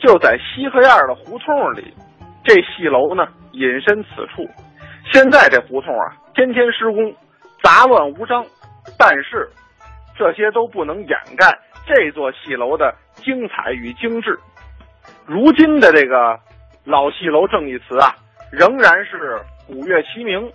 [0.00, 1.94] 就在西河沿的胡同里。
[2.42, 4.48] 这戏楼呢，隐身此处。
[5.12, 7.14] 现在这胡同啊，天天施工，
[7.62, 8.44] 杂乱无章，
[8.98, 9.48] 但是
[10.16, 11.58] 这些都不能掩盖。
[11.86, 14.38] 这座戏楼的精彩与精致，
[15.26, 16.38] 如今的这个
[16.84, 18.14] 老戏楼正义祠啊，
[18.52, 20.48] 仍然是鼓乐齐鸣，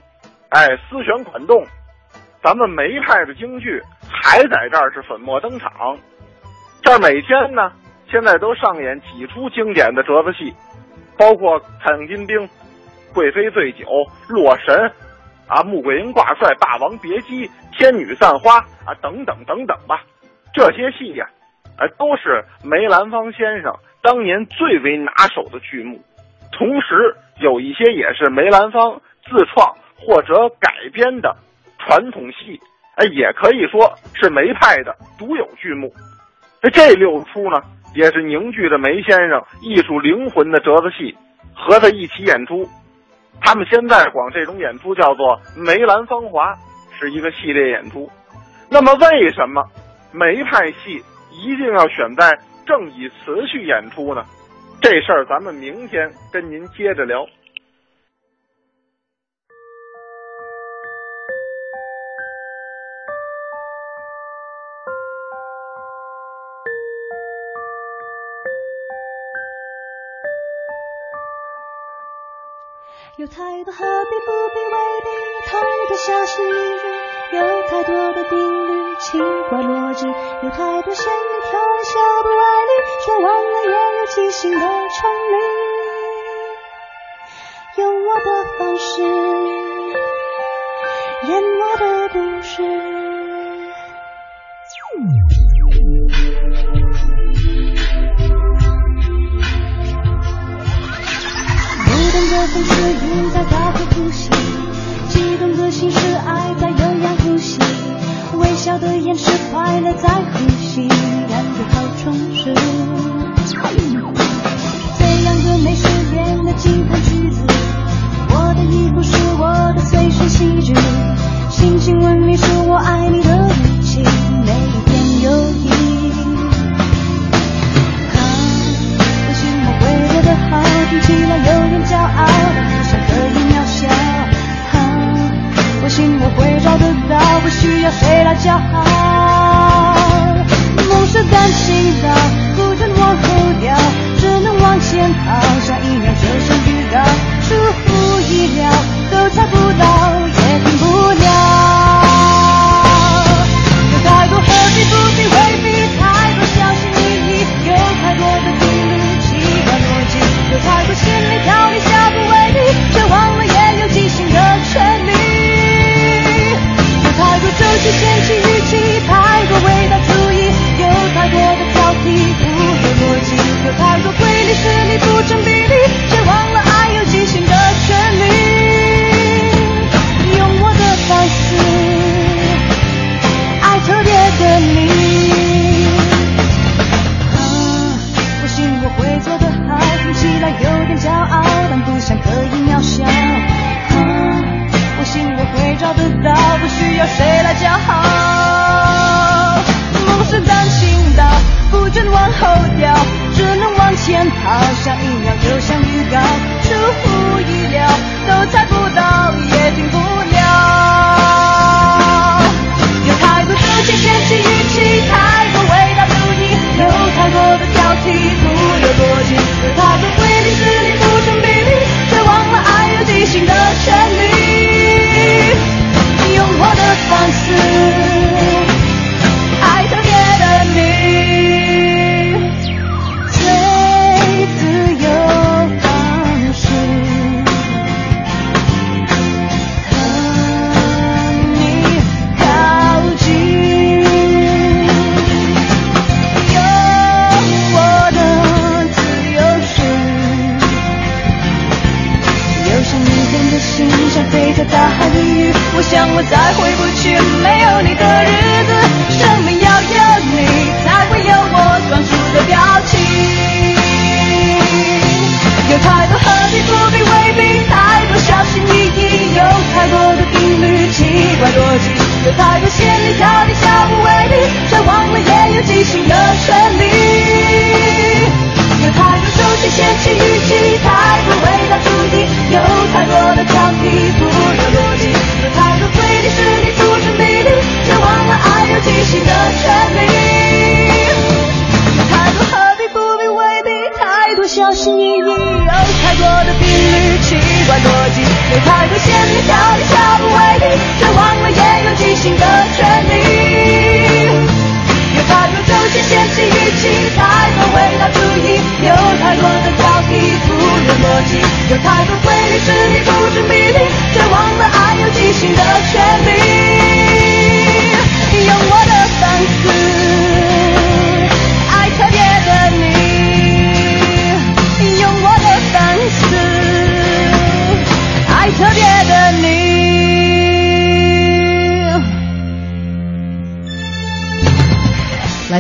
[0.50, 1.66] 哎，丝弦管动，
[2.42, 5.98] 咱们梅派的京剧还在这儿是粉墨登场。
[6.82, 7.74] 这儿每天呢，
[8.10, 10.54] 现在都上演几出经典的折子戏，
[11.18, 12.38] 包括《太阳金兵》
[13.16, 13.86] 《贵妃醉酒》
[14.28, 14.76] 《洛神》
[15.48, 20.04] 啊，《穆桂英挂帅》《霸王别姬》《天女散花》啊，等等等等吧。
[20.54, 21.26] 这些戏呀，
[21.78, 23.74] 哎，都是梅兰芳先生
[24.04, 25.98] 当年最为拿手的剧目，
[26.52, 31.34] 同时有一些也是梅兰芳自创或者改编的
[31.80, 32.60] 传统戏，
[32.96, 35.90] 哎，也可以说是梅派的独有剧目。
[36.62, 37.62] 这这六出呢，
[37.94, 41.16] 也是凝聚着梅先生艺术灵魂的折子戏，
[41.54, 42.68] 合在一起演出。
[43.42, 46.56] 他们现在管这种演出叫做“梅兰芳华”，
[46.98, 48.10] 是一个系列演出。
[48.70, 49.64] 那么为什么？
[50.12, 52.32] 梅派戏一定要选在
[52.66, 54.24] 正义祠去演出呢，
[54.82, 57.28] 这事儿咱们明天跟您接着聊。
[73.26, 75.10] 有太多何必不必未必，
[75.50, 79.18] 太多小心翼翼，有太多的定律，奇
[79.50, 82.72] 怪逻辑，有太多线里挑一小步外力，
[83.04, 84.70] 却忘了也有即兴的权
[85.32, 85.38] 利。
[87.78, 89.02] 用我的方式
[91.28, 93.05] 演我的故事。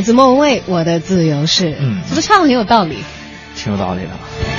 [0.05, 2.97] 自莫文蔚，《我的自由是》，嗯这唱的很有道理。
[3.55, 4.09] 挺有道理的，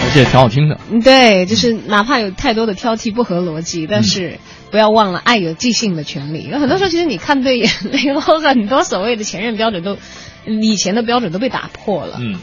[0.03, 0.81] 而且也挺好听的。
[0.91, 4.41] 嗯对，就是哪怕有太多的挑剔不合逻辑，但是
[4.73, 6.49] 不要忘了爱有即兴的权利。
[6.51, 9.99] 有很多时候，其实你看对眼了以后，很多所谓的前任标准都，
[10.47, 12.19] 以前的标准都被打破了。
[12.21, 12.41] 嗯，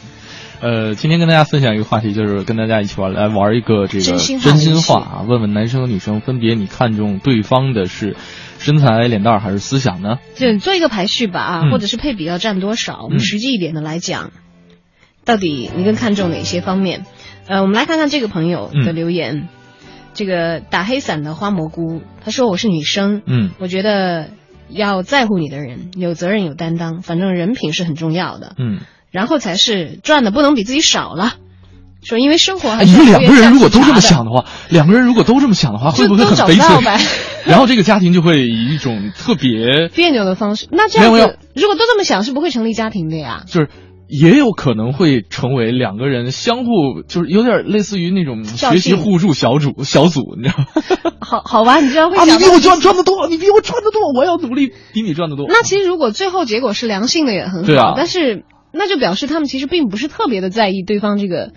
[0.62, 8.16] 呃，今天跟大家分享一个话题，就是跟大家一起玩来玩一个这个真心话真心话啊，问问男生和女生分别你看中对方的是
[8.60, 10.20] 身材、脸蛋还是思想呢？
[10.36, 13.04] 就做一个排序吧啊，嗯或者是配比要占多少？
[13.04, 14.32] 我们嗯实际一点的来讲，
[15.26, 17.06] 到底你更看重哪些方面？
[17.47, 19.49] 呃，我们来看看这个朋友的嗯留言。
[20.16, 24.30] 这个打黑伞的花蘑菇，他说我是女生，嗯我觉得
[24.70, 28.82] 要在乎你的人，有责任有担当，反正人品是很重要的，嗯，
[29.14, 31.36] 然后才是赚的不能比自己少了。
[32.03, 36.66] 说因为生活你说两个人如果都这么想的话，两个人如果都这么想的话，会不会很悲催？
[37.47, 43.43] 然后这个家庭就会以一种特别 别扭的方式，那这样子，如果都这么想，是不会成立家庭的呀。
[43.47, 43.70] 就是
[44.09, 51.11] 也有可能会成为两个人相互，就是有点类似于那种学习互助小组小组，你知道吗？
[51.22, 55.45] 好好吧，你居然会啊，你比我赚赚的多，你比我赚的多，我要努力比你赚的多。
[55.47, 58.43] 那其实如果最后结果是良性的也很好，对啊但是
[58.74, 61.53] 那就表示他们其实并不是特别的在意对方这个，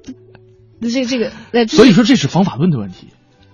[0.80, 1.32] 这这个
[1.66, 3.08] 所以说这是方法论的问题，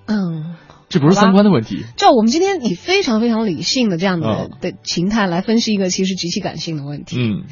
[0.07, 0.55] 嗯。
[0.89, 1.87] 这不是三观的问题。
[1.97, 7.45] 照我们今天以非常非常理性的这样的、嗯的形态来分析一个其实极其感性的问题，嗯，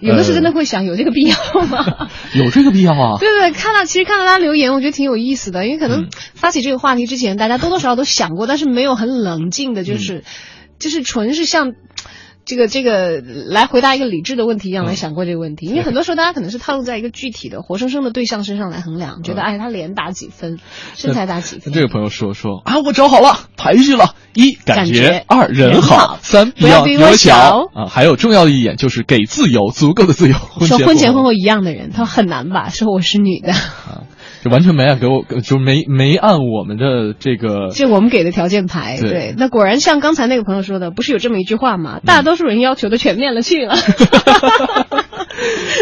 [0.00, 2.10] 有的是真的会想有这个必要吗？
[2.36, 3.16] 有这个必要啊。
[3.18, 10.24] 对对，看到其实看到大家留言，我觉得挺有意思的，因为可嗯能发起这个话题之前，大家多多少少都想过，但是没有很冷静的，嗯就是、
[10.78, 11.72] 就是纯是像。
[12.44, 14.86] 这个这个来回答一个理智的问题一样嗯。
[14.86, 19.44] 来想过这个问题，因为很多时候大家可能是套用在一个具体的活生生的对象身上来衡量，觉得嗯。
[19.44, 20.58] 哎他脸打几分，
[20.94, 24.94] 身材打几分，这个朋友说说啊，我找好了，排序了：一感感觉。
[24.94, 25.96] 觉，二人人好。
[25.96, 27.68] 好，三不要比我小。
[27.74, 27.86] 啊。
[27.88, 30.34] 还有重要的一点就是给自由，足够的自由。
[30.38, 32.68] 婚说婚前婚后一样的人，他说很难吧？
[32.68, 33.52] 说我是女的，
[34.44, 38.98] 就完全没按给我，就没没按我们的这个就我们给的条件排。
[39.00, 41.98] 对对，那果然像刚才那个朋友说的，不是有这么一句话吗？
[42.04, 43.74] 大多数人要求的全面了去了。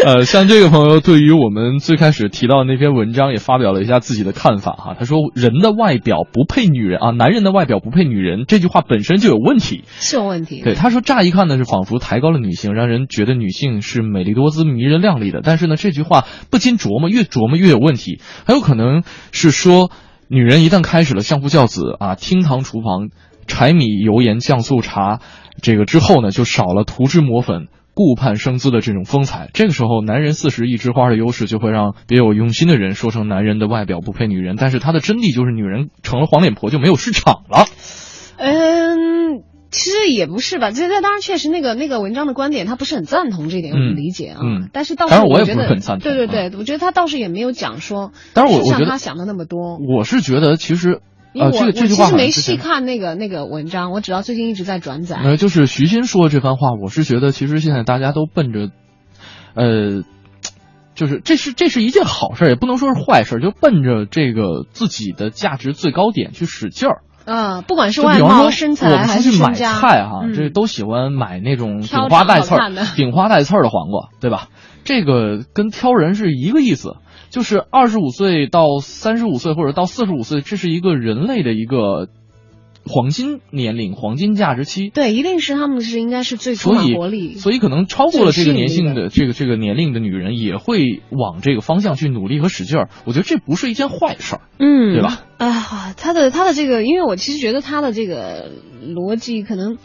[0.05, 4.95] 呃，像这个朋友对于我们最开始提到的那篇文章也发表了一下自己的看法哈。
[4.97, 10.61] 他说：“人的外表不配女人啊，男人的外表不配女人，这句话本身就有问题。”是有问题。
[10.63, 15.41] 对，他说乍一看呢是仿佛抬高了女性，让人觉得女性是美丽多姿、迷人靓丽的。
[15.43, 18.19] 但是呢，这句话不禁琢磨，越琢磨越有问题。
[18.53, 19.91] 有可能是说，
[20.27, 23.09] 女人一旦开始了相夫教子啊，厅堂厨房、
[23.47, 25.19] 柴米油盐酱醋茶，
[25.61, 27.67] 这个之后呢，就少了涂脂抹粉。
[27.95, 29.51] 顾盼生姿的这种风采。
[29.53, 37.67] 这个时候，男人四十一枝花的优势就会让别有用心的人说成男人的外表不配女人，但是他的真谛就是女人成了黄脸婆就没有市场了。
[38.37, 39.43] 嗯，
[39.73, 44.39] 其实也不是吧，这这当然确实那个那个文章的观点，他不是很赞同这一点，我们理解啊。
[44.41, 49.79] 嗯但是倒是当然我也觉得，不是很赞同对对对，我觉得他倒是也没有讲说，当然我像他想的那么多。
[49.79, 51.01] 我是觉得其实
[51.33, 55.17] 呃，因为我、这个这句话我其实没细看那个那个文章，我只要最近一直在转载。
[55.17, 58.69] 呃，就是徐新说的这番话，我是觉得其实现在大家都奔着，
[59.55, 60.03] 呃，
[60.93, 67.01] 就是这是这是一件好事，也不能说是坏事，就奔着这个自己的价值最高点去使劲儿。
[67.25, 70.33] 啊、不管是外貌、我们材还出去买是身家，菜哈、嗯。
[70.33, 74.49] 这都喜欢买那种顶花带刺儿顶花带刺儿的黄瓜，对吧？
[74.83, 76.97] 这个跟挑人是一个意思，
[77.29, 82.09] 就是二十五岁到三十五岁或者到四十五岁，这是一个人类的一个
[82.85, 84.89] 黄金年龄、黄金价值期。
[84.89, 92.89] 对，一定是他们是应该是最充满活力，所以可能超过了这个年性的这个这个年龄的女人，也会往这个方向去努力和使劲儿。
[93.05, 95.23] 我觉得这不是一件坏事儿，嗯，对吧？
[95.37, 98.51] 啊，他的他的这个，因为我其实觉得他的这个
[98.87, 99.77] 逻辑可能。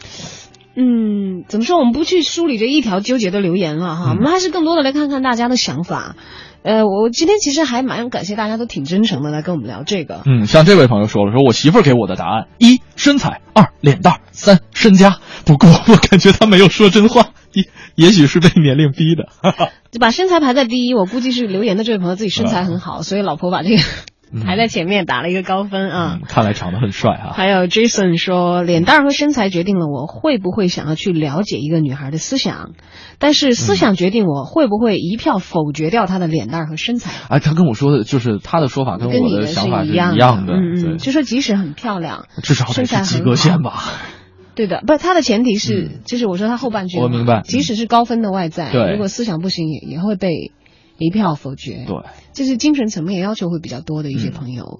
[0.75, 1.77] 嗯，怎么说？
[1.77, 6.15] 我们不去梳理这一条纠结的留言了哈，嗯我们还是更多的来看看大家的想法。
[6.61, 10.21] 呃，我今天其实还蛮感谢大家都挺真诚的来跟我们聊这个。
[10.25, 15.19] 嗯，像这位朋友说了，说我媳妇儿给我的答案：一身材，二脸蛋儿，三身家。
[15.45, 17.63] 不过我感觉他没有说真话，也
[17.95, 19.29] 也许是被年龄逼的。
[19.89, 23.81] 就把身材排在第一，我估计是留言的这位朋友自己身材很好，所以老婆把这个
[24.45, 26.19] 排在前面打了一个高分啊。
[26.21, 27.33] 嗯看来长得很帅啊。
[27.33, 32.71] 还有 Jason 说，脸蛋儿和身材决定了我会不会想要去了解一个女孩的思想，
[33.17, 37.11] 但是思想决定我会不会一票否决掉她的脸蛋儿和身材。
[37.29, 43.83] 哎，他跟我说的就是他的说法跟我的想法是一样样的，嗯嗯，就说即使很漂亮，至少得身材及格线吧。
[44.55, 47.41] 对的，不，他的前提是，就是我说他后半句，我明白。
[47.43, 50.51] 即使是高分的外在，如果思想不行，也也会被
[50.99, 51.85] 一票否决。
[51.87, 51.95] 对，
[52.33, 54.79] 就是精神层面要求会比较多的一嗯些朋友。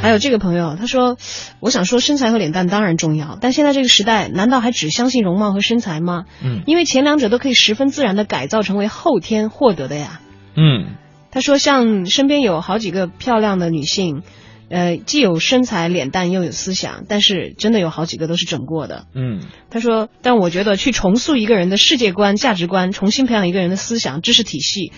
[0.00, 1.16] 还有这个朋友，他说
[1.60, 6.24] ：“我想说，身材和脸蛋当然重要，但现在这个时代，难道还只相信容貌和身材吗？
[6.42, 10.20] 嗯因为前两者都可以十分自然的改造成为后天获得的呀。”
[10.56, 10.96] 嗯
[11.30, 14.22] 他说，像身边有好几个漂亮的女性，
[14.70, 19.06] 呃，既有身材、脸蛋，又有思想，但是真的有好几个都是整过的。
[19.14, 24.92] 嗯，他说，但我觉得去重塑一个人的世界观、价值观，重新培养一个人的思想、知识体系，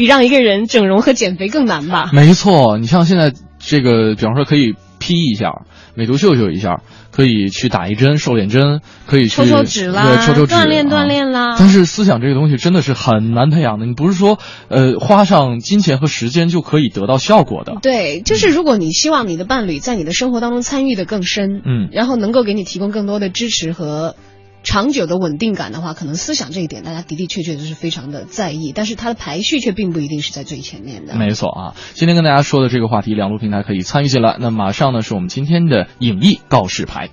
[0.00, 2.08] 比让一个人整容和减肥更难吧？
[2.14, 2.78] 没错。
[2.78, 6.80] 你像现在这个，比方说可以 P 一下，美图秀秀一下，
[7.10, 11.54] 可以去打一针瘦脸针，可以去抽抽脂啦，对，抽抽脂，锻炼啊锻炼啦。
[11.58, 14.38] 但是思想这个东西真的是很难培养的，你不是说
[14.68, 17.74] 呃花上金钱和时间就可以得到效果的。
[17.82, 24.16] 对，就是如果你希望你的伴侣在你的生活当中参与的更深，嗯然后能够给你提供更多的支持和
[24.62, 31.14] 长久的稳定感的话，可能思想这一点大家的的确确就是非常的在意，但是它的排序却并不一定是在最前面的。
[31.16, 34.36] 没错啊，今天跟大家说的这个话题，两路平台可以参与进来。
[34.38, 37.08] 那马上呢是我们今天的影艺告示牌。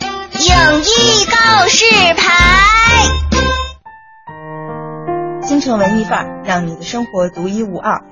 [0.00, 0.48] 影
[0.80, 1.84] 艺告示
[2.16, 2.24] 牌。
[5.42, 8.04] 京城文艺范儿，让你的生活独一无二。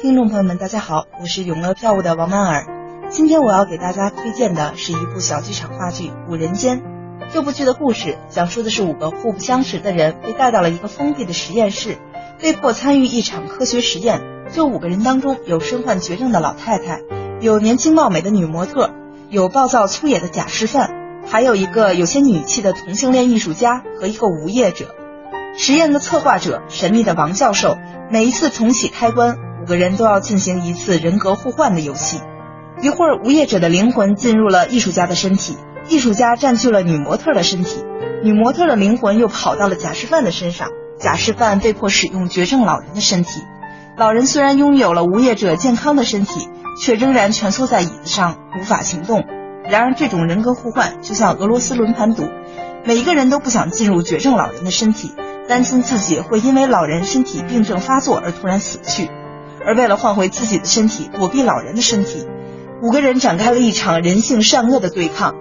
[0.00, 2.66] 听众朋友们，大家好，我是永乐票务的王曼儿。
[3.10, 6.78] 今天我要给大家推荐的是一部小剧场话剧《五人间》。
[7.32, 11.98] 这部剧的故事讲述的是五个互不相识的人被带到了一个封闭的实验室，
[12.40, 14.22] 被迫参与一场科学实验。
[14.52, 17.00] 这五个人当中有身患绝症的老太太，
[17.40, 18.90] 有年轻貌美的女模特，
[19.28, 20.90] 有暴躁粗野的假释犯，
[21.26, 24.94] 还有一个有些女气的同性恋艺术家和一个无业者。
[25.58, 27.76] 实验的策划者神秘的王教授，
[28.10, 32.20] 每一次重启开关，五个人都要进行一次人格互换的游戏。
[32.82, 35.56] 一会儿，无业者的灵魂进入了艺术家的身体，
[35.88, 37.84] 艺术家占据了女模特的身体，
[38.22, 40.68] 女模特的灵魂又跑到了假释犯的身上，
[40.98, 43.42] 假释犯被迫使用绝症老人的身体。
[43.96, 46.48] 老人虽然拥有了无业者健康的身体，
[46.80, 49.24] 却仍然蜷缩在椅子上无法行动。
[49.68, 52.24] 然而，这种人格互换就像俄罗斯轮盘赌，
[52.84, 55.12] 每一个人都不想进入绝症老人的身体，
[55.48, 59.08] 担心自己会因为老人身体病症发作而突然死去。
[59.64, 62.26] 而为了换回自己的身体，躲避老人的身体，
[62.82, 65.34] 五个人展开了一场人性善恶的对抗。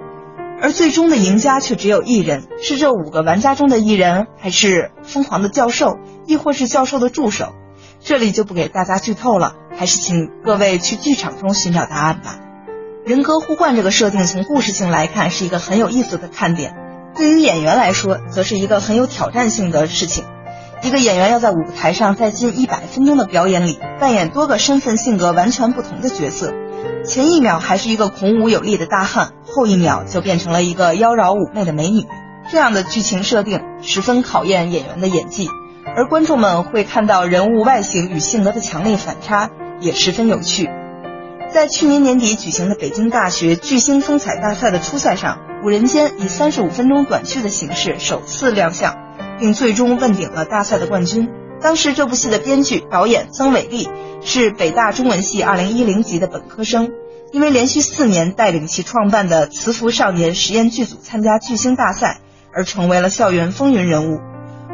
[0.62, 7.54] 而最终的赢家却只有一人，是这五个玩家中的一人，还是疯狂的教授，亦或是教授的助手？
[8.00, 12.40] 这里就不给大家剧透了，还是请各位去剧场中寻找答案吧。
[13.06, 16.74] 人格互换这个设定，从故事性来看是一个很有意思的看点，
[17.16, 20.24] 对于演员来说，则是一个很有挑战性的事情。
[20.84, 26.54] 一个演员要在舞台上，在近一百分钟的表演里，扮演多个身份、性格完全不同的角色。
[27.04, 32.06] 前一秒还是一个孔武有力的大汉，后一秒就变成了一个妖娆妩媚的美女。
[32.52, 35.50] 这样的剧情设定十分考验演员的演技，
[35.96, 39.50] 而观众们会看到人物外形与性格的强烈反差，
[39.80, 40.70] 也十分有趣。
[41.52, 48.96] 在去年年底举行的北京大学巨星风采大赛的初赛上，《五人间》以三十五分钟短剧的形式首次亮相，
[49.40, 51.30] 并最终问鼎了大赛的冠军。
[51.62, 53.90] 当时这部戏的编剧、导演曾伟丽
[54.24, 56.92] 是北大中文系二零一零级的本科生，
[57.32, 62.20] 因为连续四年带领其创办的慈福少年实验剧组参加巨星大赛，
[62.54, 64.18] 而成为了校园风云人物。《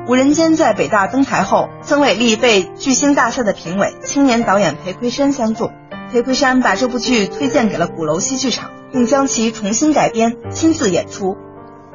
[0.08, 5.72] 五人间》在北大登台后，曾伟丽被巨星大赛的评委、青年导演裴魁山相中。
[6.12, 11.38] 裴魁山把这部剧推荐给了鼓楼戏剧场，并将其重新改编，亲自演出。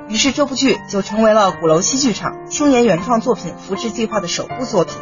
[0.09, 4.95] 于是这部剧就成为了鼓楼戏剧场青年原创作品扶持计划的首部作品。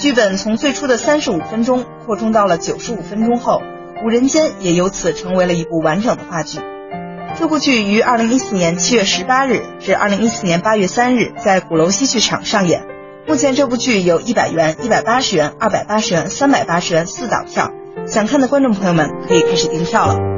[0.00, 3.62] 剧本从最初的三十五分钟扩充到了九十五分钟后，
[4.04, 6.60] 《五人间》也由此成为了一部完整的话剧。
[7.38, 12.86] 这部剧于二零一四年七月十八日至二零一四年八月三日在鼓楼戏剧场上演。
[13.26, 17.72] 目前这部剧有一百元、一百八十元、二百八十元、三百八十元四档票。
[18.06, 20.37] 想看的观众朋友们可以开始订票了。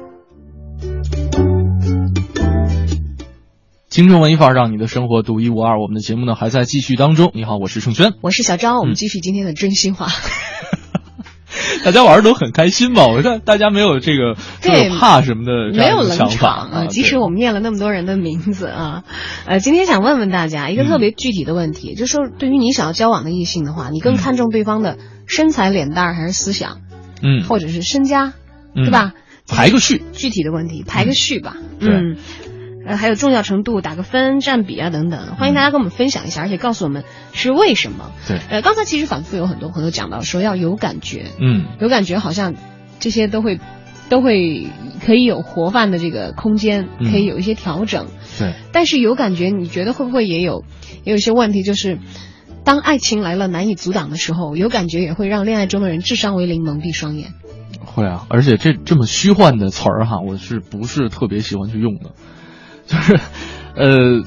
[3.91, 5.81] 京城文艺范儿，让你的生活独一无二。
[5.81, 7.29] 我们的节目呢还在继续当中。
[7.33, 10.07] 你好，我是盛轩，我是小张，我们继续今天的真心话。
[11.83, 13.07] 大家玩的都很开心吧？
[13.07, 16.85] 我看大家没有这个对怕什么的没有冷场啊。
[16.85, 19.03] 即使我们念了那么多人的名字啊，
[19.45, 26.77] 呃，今天想问问大家一个特别具体的问题，就是说对于你想要交往的异性的话，你更看重对方的身材、脸蛋儿还是思想，
[27.21, 28.31] 嗯，或者是身家，
[28.73, 29.11] 嗯对吧？
[29.49, 32.15] 排个序，具体的问题排个序吧，嗯。
[32.91, 38.11] 呃，还有重要程度，打个分、占比啊等等，欢迎大家跟我们分享一下，而且告诉我们是为什么。
[38.27, 42.53] 对，呃，刚才其实反复有很多朋友讲到说要有感觉，嗯，有感觉好像
[42.99, 43.61] 这些都会
[44.09, 44.67] 都会
[45.05, 48.07] 可以有活泛的这个空间，嗯可以有一些调整。
[48.37, 50.65] 对，但是有感觉，你觉得会不会也有
[51.05, 51.63] 也有一些问题？
[51.63, 51.97] 就是
[52.65, 57.31] 当爱情来了难以阻挡的时候，有感觉也会让恋爱中的人智商为零，蒙蔽双眼。
[57.85, 62.11] 会啊，而且这这么虚幻的词儿哈，我是不是特别喜欢去用的？
[62.91, 63.19] 就是，
[63.75, 64.23] 呃，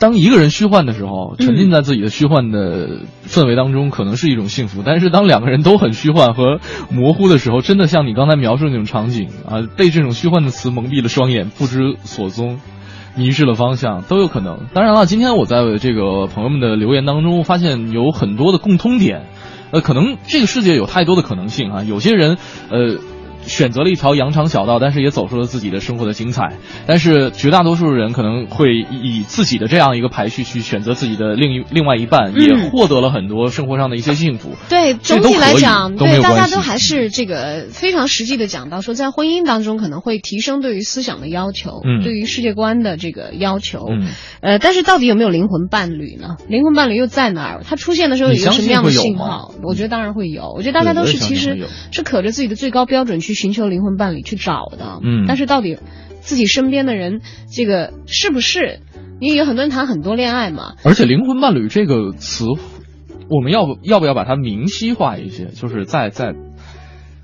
[0.00, 2.88] 当一个人虚幻的时候，沉浸在自己的虚幻的
[3.24, 6.58] 氛围当中，可能是一种幸福；但是当两个人都很虚幻和
[6.90, 12.58] 模糊的时候，真的像你刚才描述的那种场景啊，被这种虚幻的词蒙蔽了双眼，不知所踪。
[13.14, 14.60] 迷失了方向都有可能。
[14.72, 19.26] 当然了，今天我在这个朋友们的留言当中发现有很多的共通点，
[19.70, 21.84] 呃，可能这个世界有太多的可能性啊。
[21.84, 22.38] 有些人，
[22.70, 22.98] 呃。
[23.42, 26.56] 选择了一条羊肠小道，但是也走出了自己的生活的精彩。
[26.86, 34.50] 但是绝大多数人可能会以自己的这样一个排序去选择自己的另一另外一半，嗯也获得了很多生活上的一些幸福。
[34.68, 43.86] 对，总体来讲，对大家都还是这个非常实际的讲到说，在婚姻当中可能会提升对于思想的要求，嗯对于世界观的这个要求。
[43.90, 44.08] 嗯，
[44.40, 46.36] 呃，但是到底有没有灵魂伴侣呢？
[46.48, 47.62] 灵魂伴侣又在哪儿？
[47.64, 49.52] 它出现的时候有一个什么样的信号？
[49.62, 50.52] 我觉得当然会有。
[50.56, 55.00] 我觉得大家都是其实是可着自己的最高标准去寻求灵魂伴侣去找的。
[55.02, 55.78] 嗯但是到底
[56.20, 57.20] 自己身边的人
[57.50, 58.80] 这个是不是？
[59.20, 62.44] 因为有很多人谈很多恋爱嘛，而且“灵魂伴侣”这个词，
[63.28, 65.46] 我们要不要不要把它明晰化一些？
[65.46, 66.34] 就是再再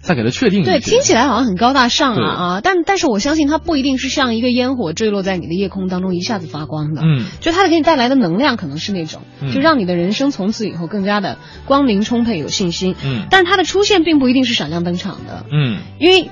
[0.09, 0.71] 再给它确定一些。
[0.71, 2.61] 对，听起来好像很高大上啊啊！
[2.63, 7.03] 但但是我相信它不一定是像一个烟火坠落在你的夜空当中一下子发光的。
[7.05, 11.37] 嗯，就它给你带来的能量可能是那种，嗯就让你的人生从此以后更加的
[11.67, 12.97] 光明充沛、有信心。
[13.05, 16.31] 嗯但是它的出现并不一定是闪亮登场的，嗯因为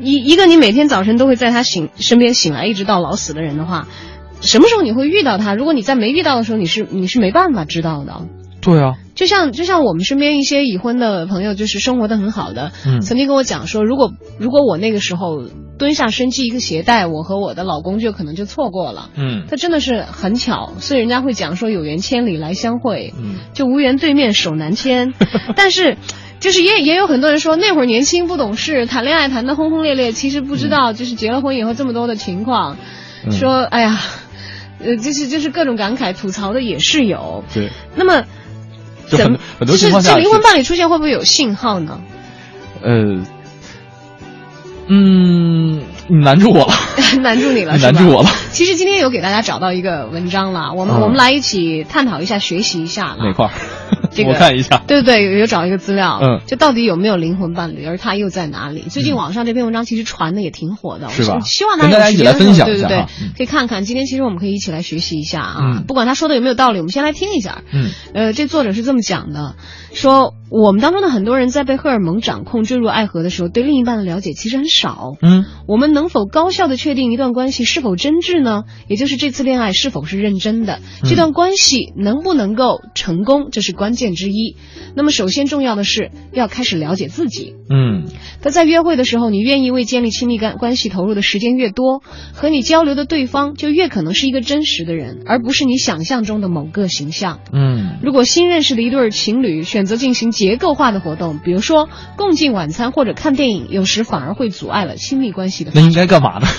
[0.00, 3.86] 一一个你每天早晨都会在他醒身边醒来一直到老死的人的话，
[4.40, 5.54] 什么时候你会遇到他？
[5.54, 8.22] 如果你在没遇到的时候，你是你是没办法知道的。
[8.60, 15.42] 对啊，就像就像我们身边一些已婚的朋友，就是生活的很好的，嗯曾经跟我讲说，如果如果我那个时候
[15.78, 19.10] 蹲下身系一个鞋带，我和我的老公就可能就错过了。
[19.16, 25.14] 嗯他真的是很巧，所以人家会讲说有缘千里来相会，嗯就无缘对面手难牵。
[25.56, 25.96] 但是，
[26.38, 32.76] 就是也也有很多人说那会儿年轻不懂事，谈恋爱谈的轰轰烈烈，其实不知道就是结了婚以后这么多的情况，
[33.24, 33.98] 嗯说哎呀，
[34.84, 37.42] 呃，就是就是各种感慨吐槽的也是有。
[37.54, 38.24] 对，那么。
[39.10, 42.00] 就很很多情况下是是灵魂伴侣出现会不会有信号呢？
[42.82, 42.90] 呃，
[44.88, 46.72] 嗯，你难住我了，
[47.22, 48.28] 难住你了，难住我了。
[48.52, 53.24] 其实今天有给大家找到一个文章了，我们、嗯我们来一起探讨一下，学习一下了。
[53.24, 53.52] 哪块儿？
[54.12, 54.82] 这个我看一下。
[54.88, 58.80] 对对对，有有找一个资料，嗯就到底有没有灵魂伴侣，而他又在哪里？
[58.90, 63.84] 最近网上这篇文章其实传的也挺火的，是吧我希望跟大家一起来分享对对对一下哈嗯，可以看看。
[63.84, 67.62] 今天其实我们可以一起来学习一下啊，嗯不管他说的有没有道理，我们先来听一下。
[67.72, 69.54] 嗯呃，这作者是这么讲的，
[69.92, 75.12] 说我们当中的很多人在被荷尔蒙掌控、坠入爱河的时候，对另一半的了解其实很少。
[75.22, 78.64] 嗯，我们能否高效的确定一段关系是否真挚呢？
[78.88, 84.56] 也就是这次恋爱是否是认真的，嗯这段关系能不能够成功，这是关键之一。
[84.94, 87.54] 那么首先重要的是要开始了解自己。
[87.68, 88.06] 嗯
[88.42, 97.40] 他在约会的时候，你愿意为建立亲密感关系投入的时间越多，和你交流的对方就越可能是一个真实的人，而不是你想象中的某个形象。
[97.52, 106.46] 嗯如果新认识的一对情侣选择进行结构化的活动，比如说共进晚餐或者看电影，有时反而会阻碍了亲密关系的那应该干嘛呢？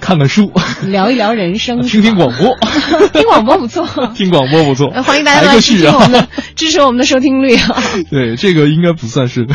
[0.00, 0.52] 看看书，
[0.86, 2.56] 聊一聊人生，听听广播，
[3.12, 3.84] 听广播不错。
[4.14, 6.28] 听广播不错呃，欢迎大家来来个序支持我们的啊！
[6.54, 7.82] 支持我们的收听率啊！
[8.08, 9.46] 对，这个应该不算是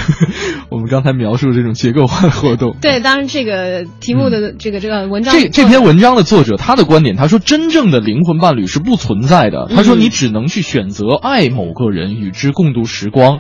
[0.70, 2.76] 我们刚才描述的这种结构化的活动。
[2.82, 9.70] 对，当然这个题目的这个这个文章，这这篇文章的作者他的观点，他说真正的灵魂伴侣是不存在的。
[9.74, 13.40] 他说嗯你只能去选择爱某个人，与之共度时光。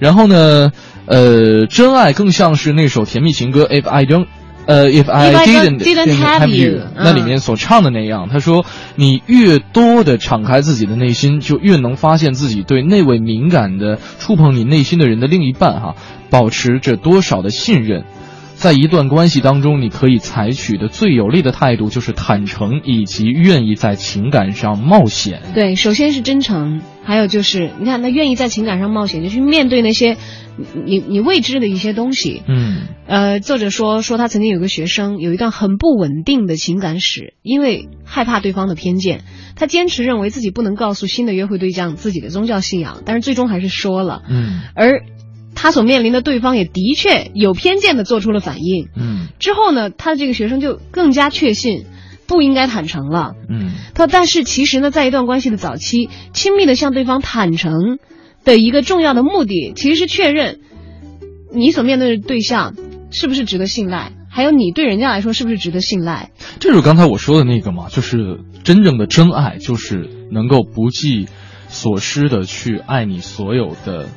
[0.00, 0.72] 然后呢，
[1.06, 4.24] 呃，真爱更像是那首甜蜜情歌《If I Don't》。
[4.66, 15.96] 呃，If I didn't didn't have you，嗯那里面所唱的那样，他说，你越多的敞开自己的内心，就越能发现自己对那位敏感的触碰你内心的人的另一半哈，
[16.30, 18.04] 保持着多少的信任。
[18.54, 25.40] 在一段关系当中，你可以采取的最有利的态度就是坦诚，以及愿意在情感上冒险。
[25.54, 30.16] 对，首先是真诚，还有就是你看他愿意在情感上冒险，就去面对那些
[30.56, 32.42] 你你你未知的一些东西。
[32.46, 39.24] 嗯呃，作者说说他曾经有个学生有一段很不稳定的情感史，因为害怕对方的偏见，
[39.56, 44.22] 他坚持认为自己不能告诉新的约会对象自己的宗教信仰，但是最终还是说了。
[44.28, 45.02] 嗯而
[45.52, 48.88] 他所面临的对方也的确有偏见的做出了反应。
[48.96, 51.86] 嗯之后呢，他的这个学生就更加确信
[52.30, 53.34] 不应该坦诚了。
[53.48, 57.98] 嗯他说，但是其实呢，在一段关系的早期，亲密的向对方坦诚
[58.44, 60.60] 的一个重要的目的，其实是确认
[61.52, 62.76] 你所面对的对象
[63.10, 66.30] 是不是值得信赖，还有你对人家来说是不是值得信赖。
[66.60, 71.26] 这就是刚才我说的那个嘛，就是真正的真爱，就是能够不计
[71.68, 74.08] 所失的去爱你所有的。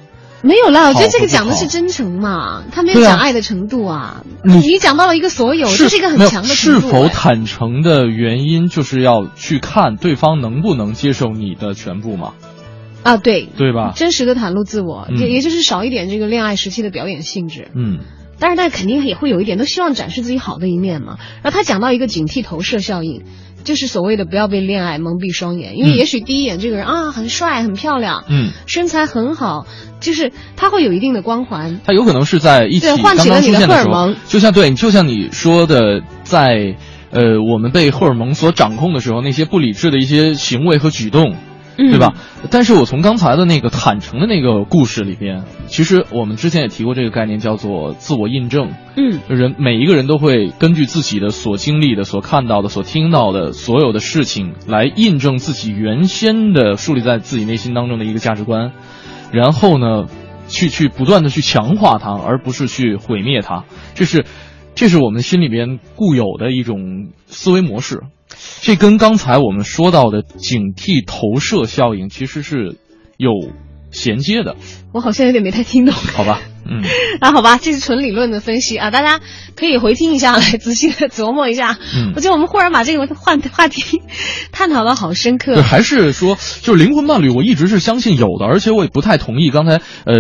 [0.44, 4.24] 没有啦，我觉得这个讲的是真诚嘛，他没有讲爱的程度啊。
[4.44, 6.88] 你你讲到了一个所有，这是一个很强的程是度。
[6.88, 12.34] 哎否坦诚的原因，就是要去看对方能不能接受你的全部嘛，
[13.04, 13.94] 啊，对，对吧？
[13.96, 17.70] 真实的袒露自我，嗯也也就是少一点这个恋爱时期的表演性质。
[17.74, 18.00] 嗯
[18.40, 21.18] 但是，但肯定也会有一点，都希望展示自己好的一面嘛。
[21.44, 23.24] 然后他讲到一个警惕投射效应，
[23.64, 29.66] 就是所谓的不要被恋爱蒙蔽双眼，因为嗯也许第一眼这个人啊很帅、很漂亮，嗯，身材很好，
[30.00, 31.80] 就是他会有一定的光环。
[31.86, 36.76] 他有可能是在一起对刚刚唤起了你的出现的时候荷尔蒙，就像对，就像你说的，在
[37.12, 41.36] 呃我们被荷尔蒙所掌控的时候，那些不理智的一些行为和举动。
[41.78, 42.14] 嗯对吧？
[42.52, 48.72] 但是我从刚才的那个坦诚的那个故事里边，其实我们之前也提过这个概念，叫做自我印证。
[48.96, 58.72] 嗯，人每一个人都会根据自己的所经历的、所看到的、所听到的所有的事情，来印证自己原先的树立在自己内心当中的一个价值观，
[59.32, 60.06] 然后呢，
[60.48, 63.64] 去去不断的去强化它，而不是去毁灭它。
[63.96, 64.26] 这是，
[64.76, 68.02] 这是我们心里边固有的一种思维模式。
[68.64, 72.78] 这跟刚才我们说到的警惕投射效应其实是
[73.18, 73.32] 有
[73.92, 74.56] 衔接的，
[74.94, 75.94] 我好像有点没太听懂。
[75.94, 76.40] 好吧？
[76.66, 76.84] 嗯。
[77.20, 79.20] 啊，好吧，这是纯理论的分析啊，大家
[79.56, 81.78] 可以回听一下，来仔细的琢磨一下。
[81.96, 84.02] 嗯我觉得我们忽然把这个话话题
[84.52, 85.64] 探讨的好深刻对，。
[85.64, 90.16] 还是说，就是灵魂伴侣，我一直是相信有的，而且我也不太同意刚才呃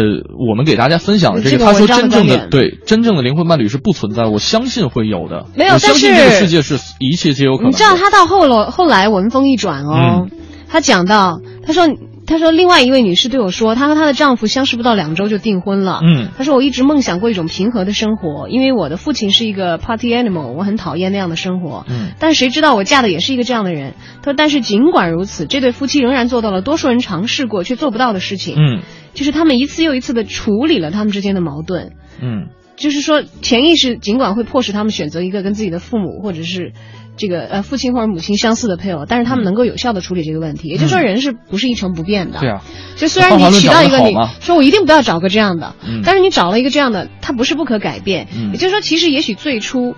[0.49, 7.71] 我们给大家分享的这个，他说真正的对真正的灵魂伴侣是不存在，我相信会有的，没有我相信但是这个世界是一切皆有可能。
[7.71, 10.27] 你知道他到后了后来文风一转哦，
[10.69, 11.87] 他讲到他说
[12.26, 15.99] 他说另外一位女士对我说，她和她的丈夫相识不到两周就订婚了。
[16.03, 21.86] 嗯她说我一直梦想过一种平和的生活，因为我的父亲是一个 party animal，我很讨厌那样的生活。
[21.89, 23.93] 嗯但谁知道我嫁的也是一个这样的人。
[24.21, 28.55] 她说，但是尽管如此，这对夫妻仍然做到了多数人尝试过却做不到的事情。
[28.57, 28.82] 嗯
[29.13, 31.93] 就是他们一次又一次的处理了他们之间的矛盾。
[32.21, 36.74] 嗯就是说潜意识尽管会迫使他们选择一个跟自己的父母或者是
[37.18, 40.68] 这个呃父亲或者母亲相似的配偶，但是他们能够有效的处理这个问题。
[40.70, 42.39] 也就是说，人是不是一成不变的？
[42.39, 42.61] 对啊，
[42.95, 48.28] 就虽然你起到一个你说我一定不要找个这样的，嗯但是你找了一个这样的，他不是不可改变。
[48.36, 49.95] 嗯也就是说，其实也许最初。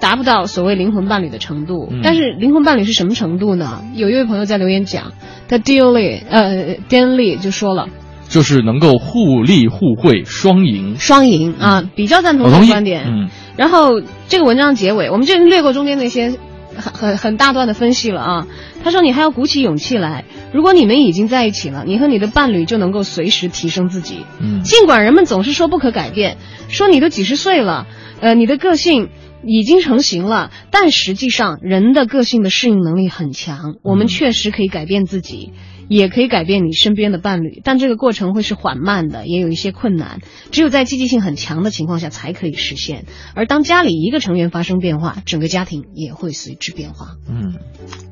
[0.00, 3.82] 达不到所谓灵魂伴侣的程度，嗯但是灵魂伴侣是什么程度呢？
[3.96, 5.10] 有一位朋友在留言讲，
[5.48, 7.88] 他 Deal Lee 呃 Dan Lee 就说了，
[8.28, 11.00] 就是能够互利互惠双赢。
[11.00, 13.06] 双赢啊，比较赞同这个观点。
[13.08, 13.28] 嗯
[13.58, 16.38] 然后这个文章结尾，我们就略过中间那些
[16.76, 18.46] 很很很大段的分析了啊。
[18.84, 24.24] 他说你还要鼓起勇气来，如果你们已经在一起了，你和你的伴侣就能够随时提升自己。
[24.40, 26.38] 嗯尽管人们总是说不可改变，
[26.68, 27.88] 说你都几十岁了，
[28.20, 29.08] 呃，你的个性
[29.44, 35.52] 已经成型了，但实际上人的个性的适应能力很强，我们确实可以改变自己。
[35.88, 40.20] 也可以改变你身边的伴侣，但这个过程会是缓慢的，也有一些困难。
[40.50, 43.06] 只有在积极性很强的情况下才可以实现。
[43.34, 47.16] 而当家里一个成员发生变化，整个家庭也会随之变化。
[47.28, 47.54] 嗯，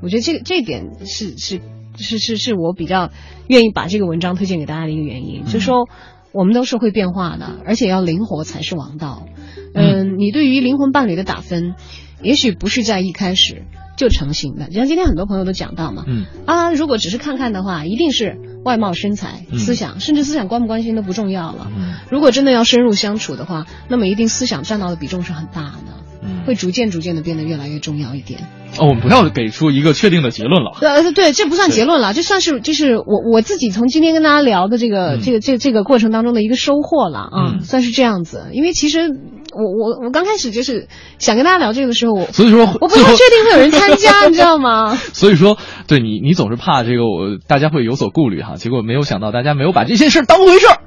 [0.02, 1.60] 我觉得这个这点是是
[1.98, 3.10] 是是是我比较
[3.46, 5.88] 愿意把这个文章推荐给大家的一个原因，就是说
[6.32, 9.26] 我们都是会变化的，而且要灵活才是王道。
[9.74, 11.74] 嗯，你对于灵魂伴侣的打分，
[12.22, 13.64] 也许不是在一开始
[13.96, 14.66] 就成型的。
[14.66, 21.68] 就像今天很多朋友都讲到嘛，嗯啊，如果只是看看的话，一定是外貌、身材、嗯思想，甚至思想关不关心都不重要了。
[21.76, 28.40] 嗯如果真的要深入相处的话，那么一定思想占到的比重是很大的，嗯会逐渐逐渐的变得越来越重要一点。
[28.78, 30.72] 哦，我们不要给出一个确定的结论了。
[30.82, 38.48] 呃，对，这不算结论了，这算是就是我我自己从今天跟大家聊的这个、嗯这个这个这个过程当中的一个收获了啊，嗯算是这样子。
[38.52, 39.08] 因为其实
[39.56, 40.86] 我我我刚开始就是
[41.18, 44.94] 想跟大家聊这个的时候，我所以说我不太确定会有人参加，你知道吗？
[45.14, 50.78] 所以说，对你，你总是怕这个我大家会有所顾虑哈，结果没有想到大家没有把这些事当回事儿，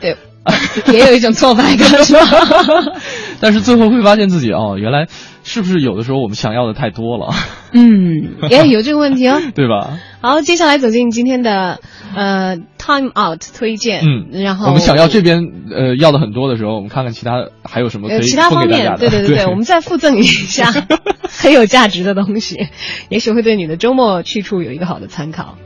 [0.00, 0.16] 对，
[0.92, 2.20] 也有一种挫败感，是吧？
[3.40, 5.06] 但是最后会发现自己哦，原来
[5.42, 7.32] 是不是有的时候我们想要的太多了，
[7.72, 9.40] 嗯，也有这个问题哦。
[9.54, 9.98] 对吧？
[10.20, 11.80] 好，接下来走进今天的
[12.14, 18.96] 呃 time out 推荐，嗯，然后我们想要这边呃要的很多的时候，我们看看其他还有什么可以呃其他方面。
[18.98, 20.70] 对对对，我们再附赠一下
[21.28, 22.68] 很有价值的东西，
[23.08, 25.56] 也许会对你的周末去处有一个好的参考。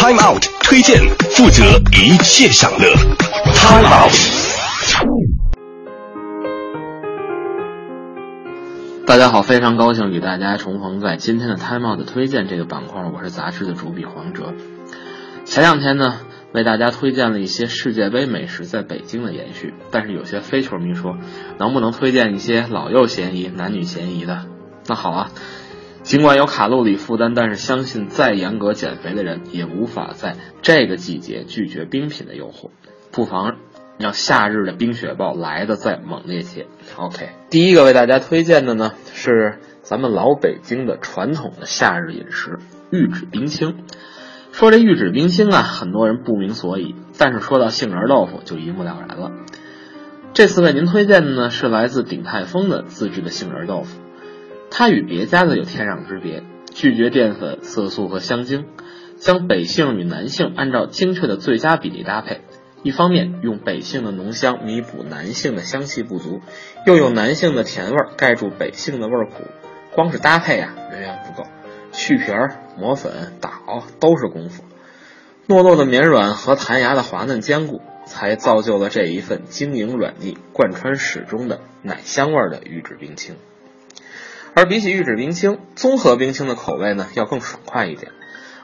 [0.00, 2.94] Time Out 推荐，负责一切享乐。
[3.52, 4.14] Time Out。
[9.04, 14.54] 大家好，非常高兴与大家重逢在今天的 Time Out 推荐这个板块，我是杂志的主笔黄哲。
[15.44, 16.20] 前两天呢，
[16.52, 21.16] 为大家推荐了一些世界杯美食在北京的延续，但是有些非球迷说，
[21.58, 24.46] 能不能推荐一些老幼咸宜、男女咸宜的？
[24.86, 25.30] 那好啊，
[26.08, 32.70] 尽管有卡路里负担，但是相信再严格减肥的人也无法在这个季节拒绝冰品的诱惑，
[33.12, 33.56] 不妨
[33.98, 36.66] 让夏日的冰雪暴来的再猛烈些。
[36.96, 42.58] OK，第一个为大家推荐的呢是咱们老北京的传统的夏日饮食——
[42.90, 43.84] 玉指冰清。
[44.50, 49.32] 说这玉指冰清啊，很多人不明所以，但是说到杏仁豆腐就一目了然了。
[50.32, 54.00] 这次为您推荐的呢是来自鼎泰丰的自制的杏仁豆腐，
[54.70, 56.42] 它与别家的有天壤之别，
[56.72, 58.66] 拒绝淀粉、色素和香精，
[59.16, 62.42] 将北杏与南杏按照精确的最佳比例搭配。
[62.84, 66.40] 一方面用北杏的浓香弥补南杏的香气不足，
[66.86, 69.42] 又用南杏的甜味儿盖住北杏的味儿苦，
[69.94, 71.48] 光是搭配啊远远不够，
[71.90, 74.62] 去皮儿、磨粉、打熬都是功夫。
[75.48, 83.34] 糯糯的绵软和弹牙的滑嫩坚固，才造就了这一份晶莹软腻、贯穿始终的奶香味儿的玉质冰清。
[84.58, 88.10] 而比起玉脂冰清，综合冰清的口味呢要更爽快一点，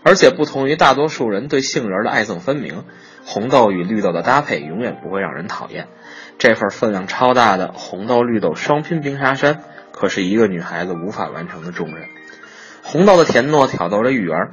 [0.03, 2.83] 而且不同于大多数人对杏仁的爱憎分明，
[3.25, 5.87] 红豆与绿豆的搭配永远不会让人讨厌。
[6.37, 9.61] 这份分量超大的红豆绿豆双拼冰沙山，
[9.93, 12.09] 可是一个女孩子无法完成的重任。
[12.83, 14.49] 红豆的甜糯挑逗着芋圆，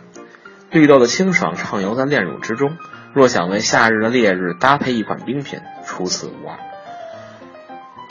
[0.69, 2.77] 绿豆的清爽畅游在炼乳之中。
[3.15, 6.70] 若想为夏日的烈日搭配一款冰品，除此无二。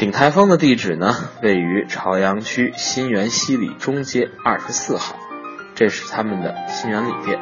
[0.01, 5.15] 鼎泰丰的地址呢，位于朝阳区新源西里中街二十四号，
[5.75, 7.39] 这是他们的新源里店。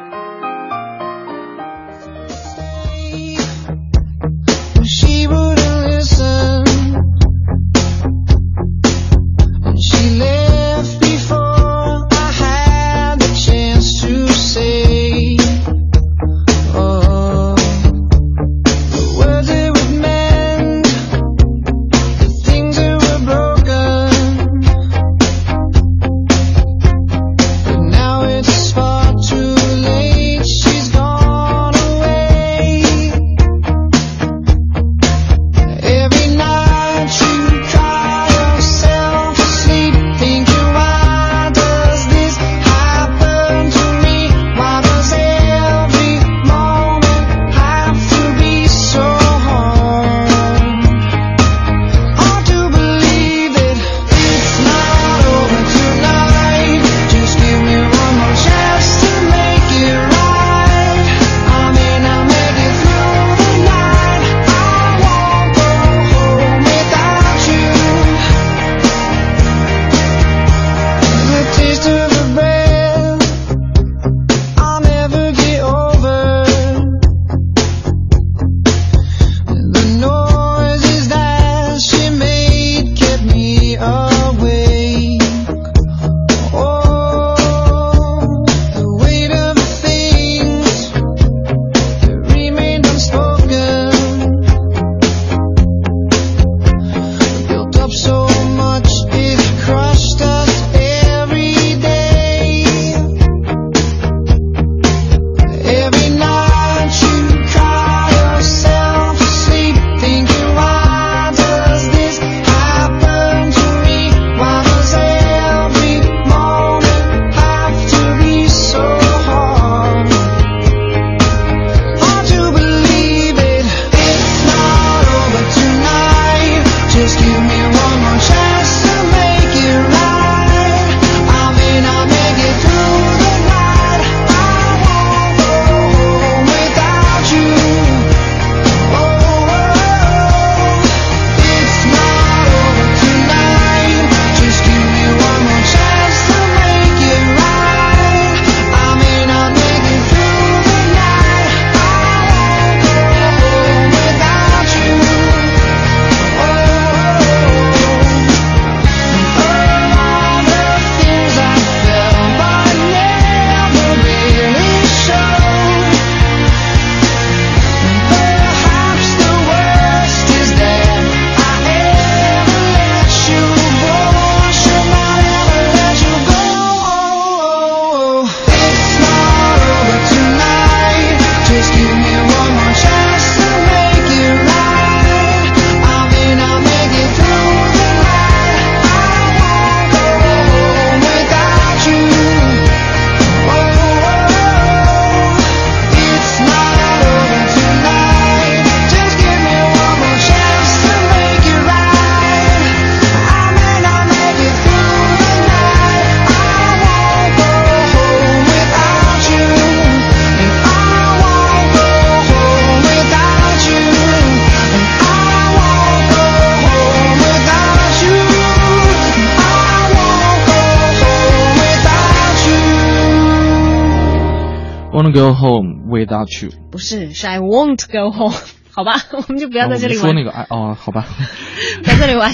[225.11, 226.51] Go home without you。
[226.71, 228.35] 不是，是 I won't go home。
[228.71, 230.03] 好吧，我们就不要在这里玩。
[230.03, 231.05] 说那个哎哦，好吧，
[231.83, 232.31] 在这里玩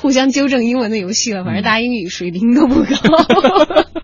[0.00, 1.44] 互相纠正英文的游戏了。
[1.44, 2.88] 反正大家英语水平都不高。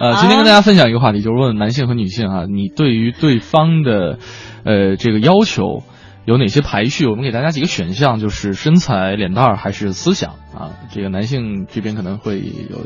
[0.00, 4.18] 呃，今天跟大家分享一个话题，就是问男性和女性啊，你对于对方的
[4.64, 5.82] 呃这个要求
[6.26, 7.06] 有哪些排序？
[7.06, 10.70] 我们给大家几个选项，就是身材、脸蛋儿还是思想啊？
[10.92, 12.78] 这个男性这边可能会有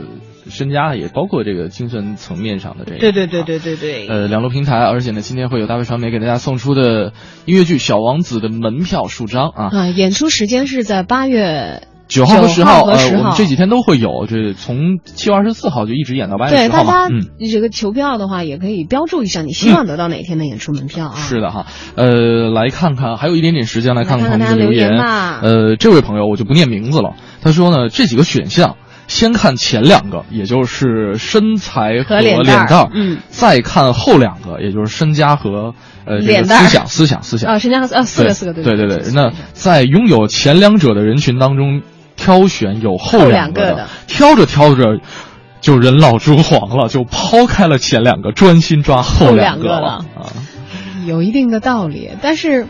[0.48, 2.98] 身家，也包括这个精神层面上的这个。
[2.98, 4.08] 对对对对对对。
[4.08, 7.12] 呃，两路平台，而且呢，今天会有大卫传媒给大家送出的
[7.46, 9.68] 音乐剧《小王子》的门票数张啊。
[9.72, 11.82] 啊，演出时间是在八月。
[12.08, 17.06] 九号和十号，呃，我们这几天都会有，这从七月二十四号就一直演到八月十号嘛。
[17.08, 21.16] 嗯，这个求票的话，也可以标注一下你希望得到哪天的演出门票啊。
[21.16, 24.96] 是的哈，呃，来看看，还有一点点时间来看看朋友的留言。
[24.98, 28.76] 呃，这位朋友我就不念名字了，他说呢，这几个选项
[29.08, 37.50] 先看前两个，也就是身材和脸蛋，嗯，再看后两个，也就是身家和呃这个思想思想思想。
[37.50, 41.82] 啊，身家和呃四个四个对对对，那在拥有前两者的人群当中。
[42.20, 44.98] 挑选有后两个的，挑着挑着
[45.60, 50.04] 就人老珠黄了，就抛开了前两个，专心抓后两个了。
[50.16, 50.26] 啊，
[51.06, 52.10] 有一定的道理。
[52.20, 52.66] 但是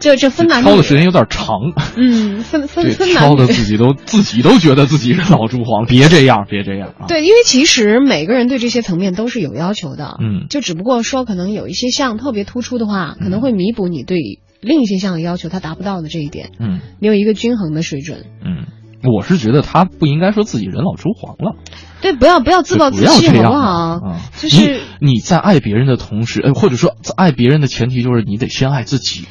[0.00, 1.56] 这就这分男挑的时间有点长，
[1.96, 7.06] 嗯，分 分分男挑的自己都自己都觉得自己是老珠黄，别这样，别这样啊！
[7.08, 14.18] 对，因为其实每个人对这些层面都是有要求的，嗯，就只不过说可能有一些项特别突出的话，可能会弥补你对
[14.60, 18.66] 另一些项的要求他达不到的这一点，嗯，你有一个均衡的水准，嗯。
[19.04, 21.56] 我是觉得他不应该说自己人老珠黄了，
[22.00, 24.16] 对，不要不要自暴自弃，好不好？
[24.38, 29.24] 就是你在爱别人的同时，呃，或者说在爱别人的前提就是你得先爱自己。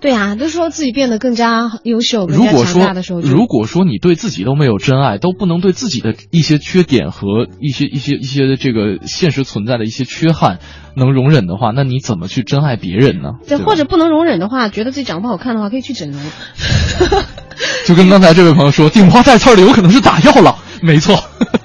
[0.00, 10.60] 对啊，都说自己变得更加优秀、更加强大的时候，如果说你对自己都没有真爱，都不能对自己的一些缺点和一些一些一些这个现实存在的一些缺憾
[10.94, 13.30] 能容忍的话，那你怎么去真爱别人呢？
[13.48, 16.20] 对，或者不能容忍的话，觉得自己长得不好看的话，可以去整容。
[17.84, 21.18] 就跟刚才这位朋友说， 顶花带刺的有可能是打药了，没错。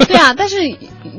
[0.08, 0.56] 对啊，但是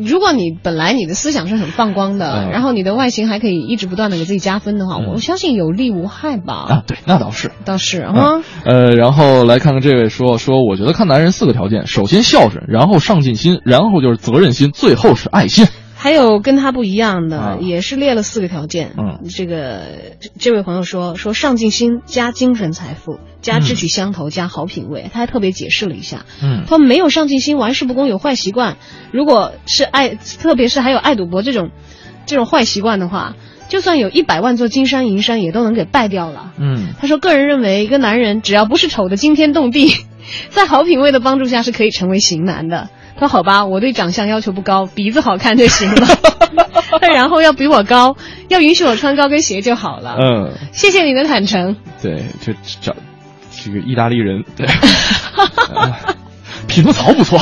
[0.00, 6.54] 如果你本来你的思想是很放光的，然后你的外形还可以一直不断的给自己加分的话，我相信有利无害吧。
[6.54, 8.42] 啊，对，那倒是，倒是啊。
[8.64, 15.66] 呃，然后来看看这位说说，我觉得看男人四个条件：首先孝顺，然后上进心，然后就是责任心，最后是爱心。
[16.04, 18.92] 还有跟他不一样的，也是列了四个条件。
[18.98, 19.84] 嗯，这个
[20.38, 26.26] 这位朋友说说上进心加精神财富加志趣相投加好品味，他还特别解释了一下。
[26.42, 28.76] 嗯，他没有上进心，玩世不恭，有坏习惯。
[29.12, 31.70] 如果是爱，特别是还有爱赌博这种
[32.26, 33.34] 这种坏习惯的话，
[33.70, 36.52] 就算有一百万座金山银山，也都能给败掉了。
[36.58, 39.90] 嗯，他说个人认为，一个男人只要不是丑的惊天动地，
[40.50, 42.90] 在好品味的帮助下，是可以成为型男的。
[43.16, 46.06] 他说：“好吧，我对长相要求不高，鼻子好看就行了。
[47.14, 48.16] 然后要比我高，
[48.48, 51.76] 要允许我穿高跟鞋就好了。”嗯，谢谢你的坦诚。
[52.02, 52.94] 对，就找
[53.62, 54.66] 这个意大利人，对，
[56.66, 57.38] 匹诺曹不错。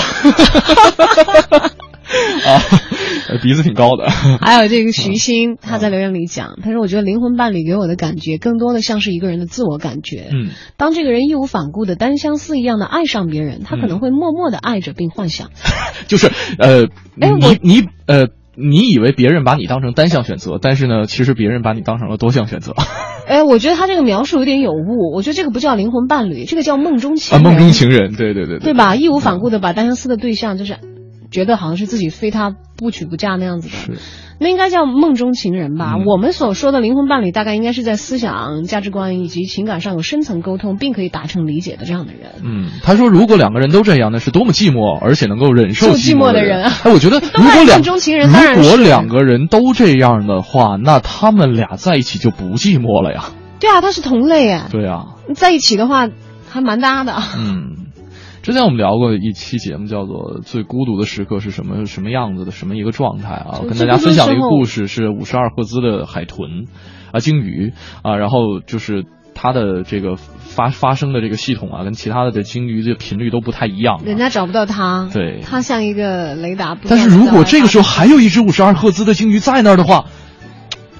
[2.45, 4.09] 啊，鼻子挺高的。
[4.11, 10.29] 还有这个徐鑫，他在留言里讲，他说：“我觉得灵魂伴侣给我的感觉，更多的像是一个人的自我感觉。
[10.33, 15.51] 嗯，当这个人义无反顾的单相思一样的爱上别人，他可能会默默的爱着并幻想。
[16.07, 16.83] 就是呃，
[17.15, 22.75] 你你呃，你以为别人把你当成单项选择，但是呢，其实别人把你当成了多项选择。
[23.27, 25.15] 哎，我觉得他这个描述有点有误。
[25.15, 27.43] 我觉得这个不叫灵魂伴侣，这个叫梦中情人。
[27.43, 28.97] 梦中情人，对对对对吧？
[28.97, 30.77] 义无反顾的把单相思的对象就是。
[31.33, 33.99] 觉得好像是自己非他不娶不嫁那样子的，
[34.39, 35.97] 那应该叫梦中情人吧？
[36.07, 42.33] 我们所说的灵魂伴侣，大概应该是在思想、价值观以及情感上有深层沟通，并可以达成理解的这样的人。
[42.45, 46.65] 嗯，他说如果两个人都这样，那是多么寂寞，而且能够忍受寂寞的人。
[46.65, 53.25] 哎， 我觉得如果两中情人，如果两个人都这样的话，那他们俩在一起就不寂寞了呀。
[53.59, 54.67] 对啊，他是同类哎。
[54.71, 56.09] 对啊，在一起的话
[56.51, 57.15] 还蛮搭的。
[57.39, 57.82] 嗯。
[58.43, 66.67] 之前我们聊过一期节目，叫做《最孤独的时刻是什么什么样子的什么一个状态》啊，跟大家分享的一个故事是五十二赫兹的海豚
[67.13, 67.73] 啊鲸鱼
[68.03, 76.77] 啊，然后就是它的这个发发生的这个系统啊，跟其他的的鲸鱼的频率都不太一样，人家找不到它，对，它像一个雷达。
[76.89, 80.07] 但是如果这个时候还有一只五十二赫兹的鲸鱼在那儿的话，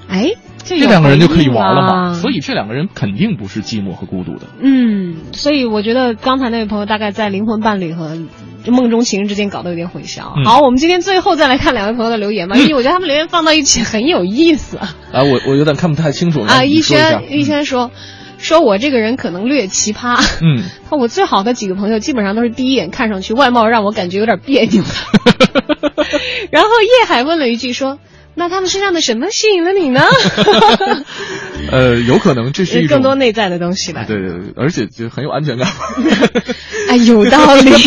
[0.07, 0.31] 哎。
[0.65, 4.47] 这两个人就可以玩了嘛，所以这两个人肯定不是寂寞和孤独的。
[4.61, 8.17] 嗯，所以我觉得刚才那位朋友大概在灵魂伴侣和
[8.67, 10.43] 梦中情人之间搞得有点混淆。
[10.45, 14.77] 好，我们今天最后再来看两位朋友的留言吧，因为我觉得他们留言放到一起很有意思。
[14.77, 16.63] 啊，我我有点看不太清楚啊。
[16.63, 17.91] 逸轩，逸轩说，
[18.37, 20.17] 说我这个人可能略奇葩。
[20.41, 20.63] 嗯，
[20.97, 24.81] 我最好的几个朋友基本上都是第一眼看上去外貌让我感觉有点别扭。
[26.51, 27.99] 然后叶海问了一句说。
[28.35, 30.01] 那他们身上的什么吸引了你呢？
[31.71, 34.05] 呃，有可能这是一种更多内在的东西吧。
[34.05, 35.67] 对对对，而且就很有安全感。
[36.89, 37.71] 哎， 有道理。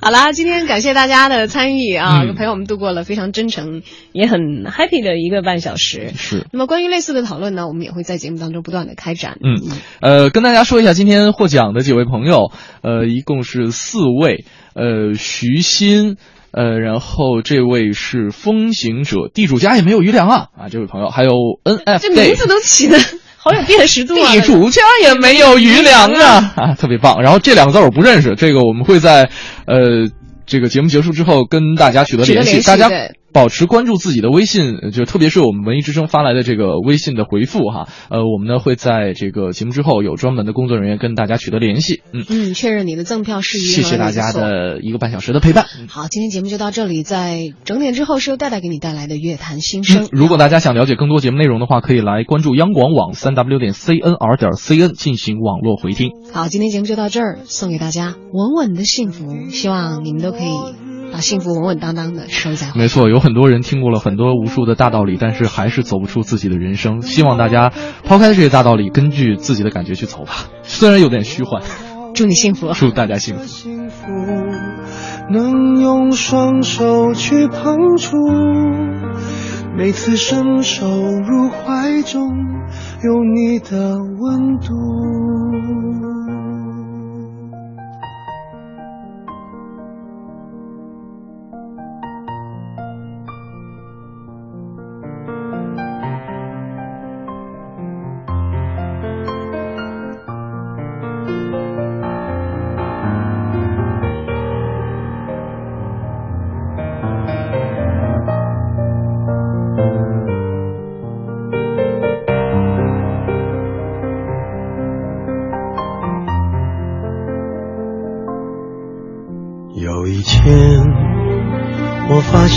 [0.00, 3.82] 好啦，今天感谢大家的参与啊，嗯陪我们度过了非常真诚
[4.12, 6.10] 也很 happy 的一个半小时。
[6.16, 6.44] 是。
[6.52, 9.38] 那么关于类似的讨论呢，我们也会在节目当中不断的开展。
[9.44, 9.60] 嗯，
[10.00, 12.50] 呃，跟大家说一下，今天获奖的几位朋友，
[12.82, 14.44] 呃，一共是四位，
[14.74, 16.16] 呃，徐鑫。
[16.52, 20.68] 呃，然后这位是风行者，地主家也没有余粮啊啊！
[20.70, 21.30] 这位朋友，还有
[21.64, 22.98] N F，这名字都起的
[23.36, 24.32] 好有辨识度啊！
[24.32, 27.22] 地主家也没有余粮啊啊，特别棒。
[27.22, 29.30] 然后这两个字我不认识，这个我们会在
[29.66, 30.08] 呃
[30.46, 32.90] 这个节目结束之后跟大家取得联系，大家
[33.32, 37.88] 保持关注自己的微信，就特别是我们文艺之声发来的这个微信的回复哈。
[38.10, 42.02] 呃，我们呢会在这个节目之后有专门的工作人员跟大家取得联系。
[42.12, 43.62] 嗯嗯，确认你的赠票事宜。
[43.62, 45.64] 谢谢大家的一个半小时的陪伴。
[45.88, 50.04] 好，今天节目就到这里，在整点之后是由戴戴给你带来的乐坛新声。
[50.04, 56.10] 嗯、如果大家想了解更多节目内容的话，可以来关注央广网三 w 点 cnr 点 cn 进行网络回听。
[56.32, 61.01] 好，今天节目就到这儿，送给大家稳稳的幸福，希望你们都可以。
[61.12, 62.72] 把幸福稳稳当当的收在。
[62.74, 67.02] 没错，有很多人听过了很多无数的大道理，但是还是走不出自己的人生。
[67.02, 67.70] 希望大家
[68.04, 70.32] 抛开这些大道理，根据自己的感觉去走吧。
[70.62, 71.62] 虽然有点虚幻，
[72.14, 73.68] 祝你幸福， 祝大家幸福。
[75.30, 78.16] 能用双手去碰触，
[79.76, 82.28] 每次伸手入怀中，
[83.04, 84.72] 有你的温度。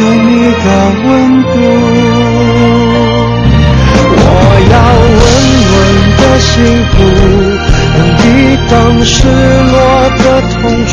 [0.00, 0.66] 有你的
[1.04, 1.08] 温
[1.44, 1.54] 度，
[4.16, 4.26] 我
[4.72, 4.74] 要
[5.20, 5.22] 稳
[5.70, 5.72] 稳
[6.18, 6.52] 的幸
[6.90, 6.94] 福，
[7.96, 8.22] 能抵
[8.68, 8.72] 挡
[9.04, 9.14] 失
[9.70, 9.74] 落
[10.18, 10.52] 的痛
[10.86, 10.92] 楚，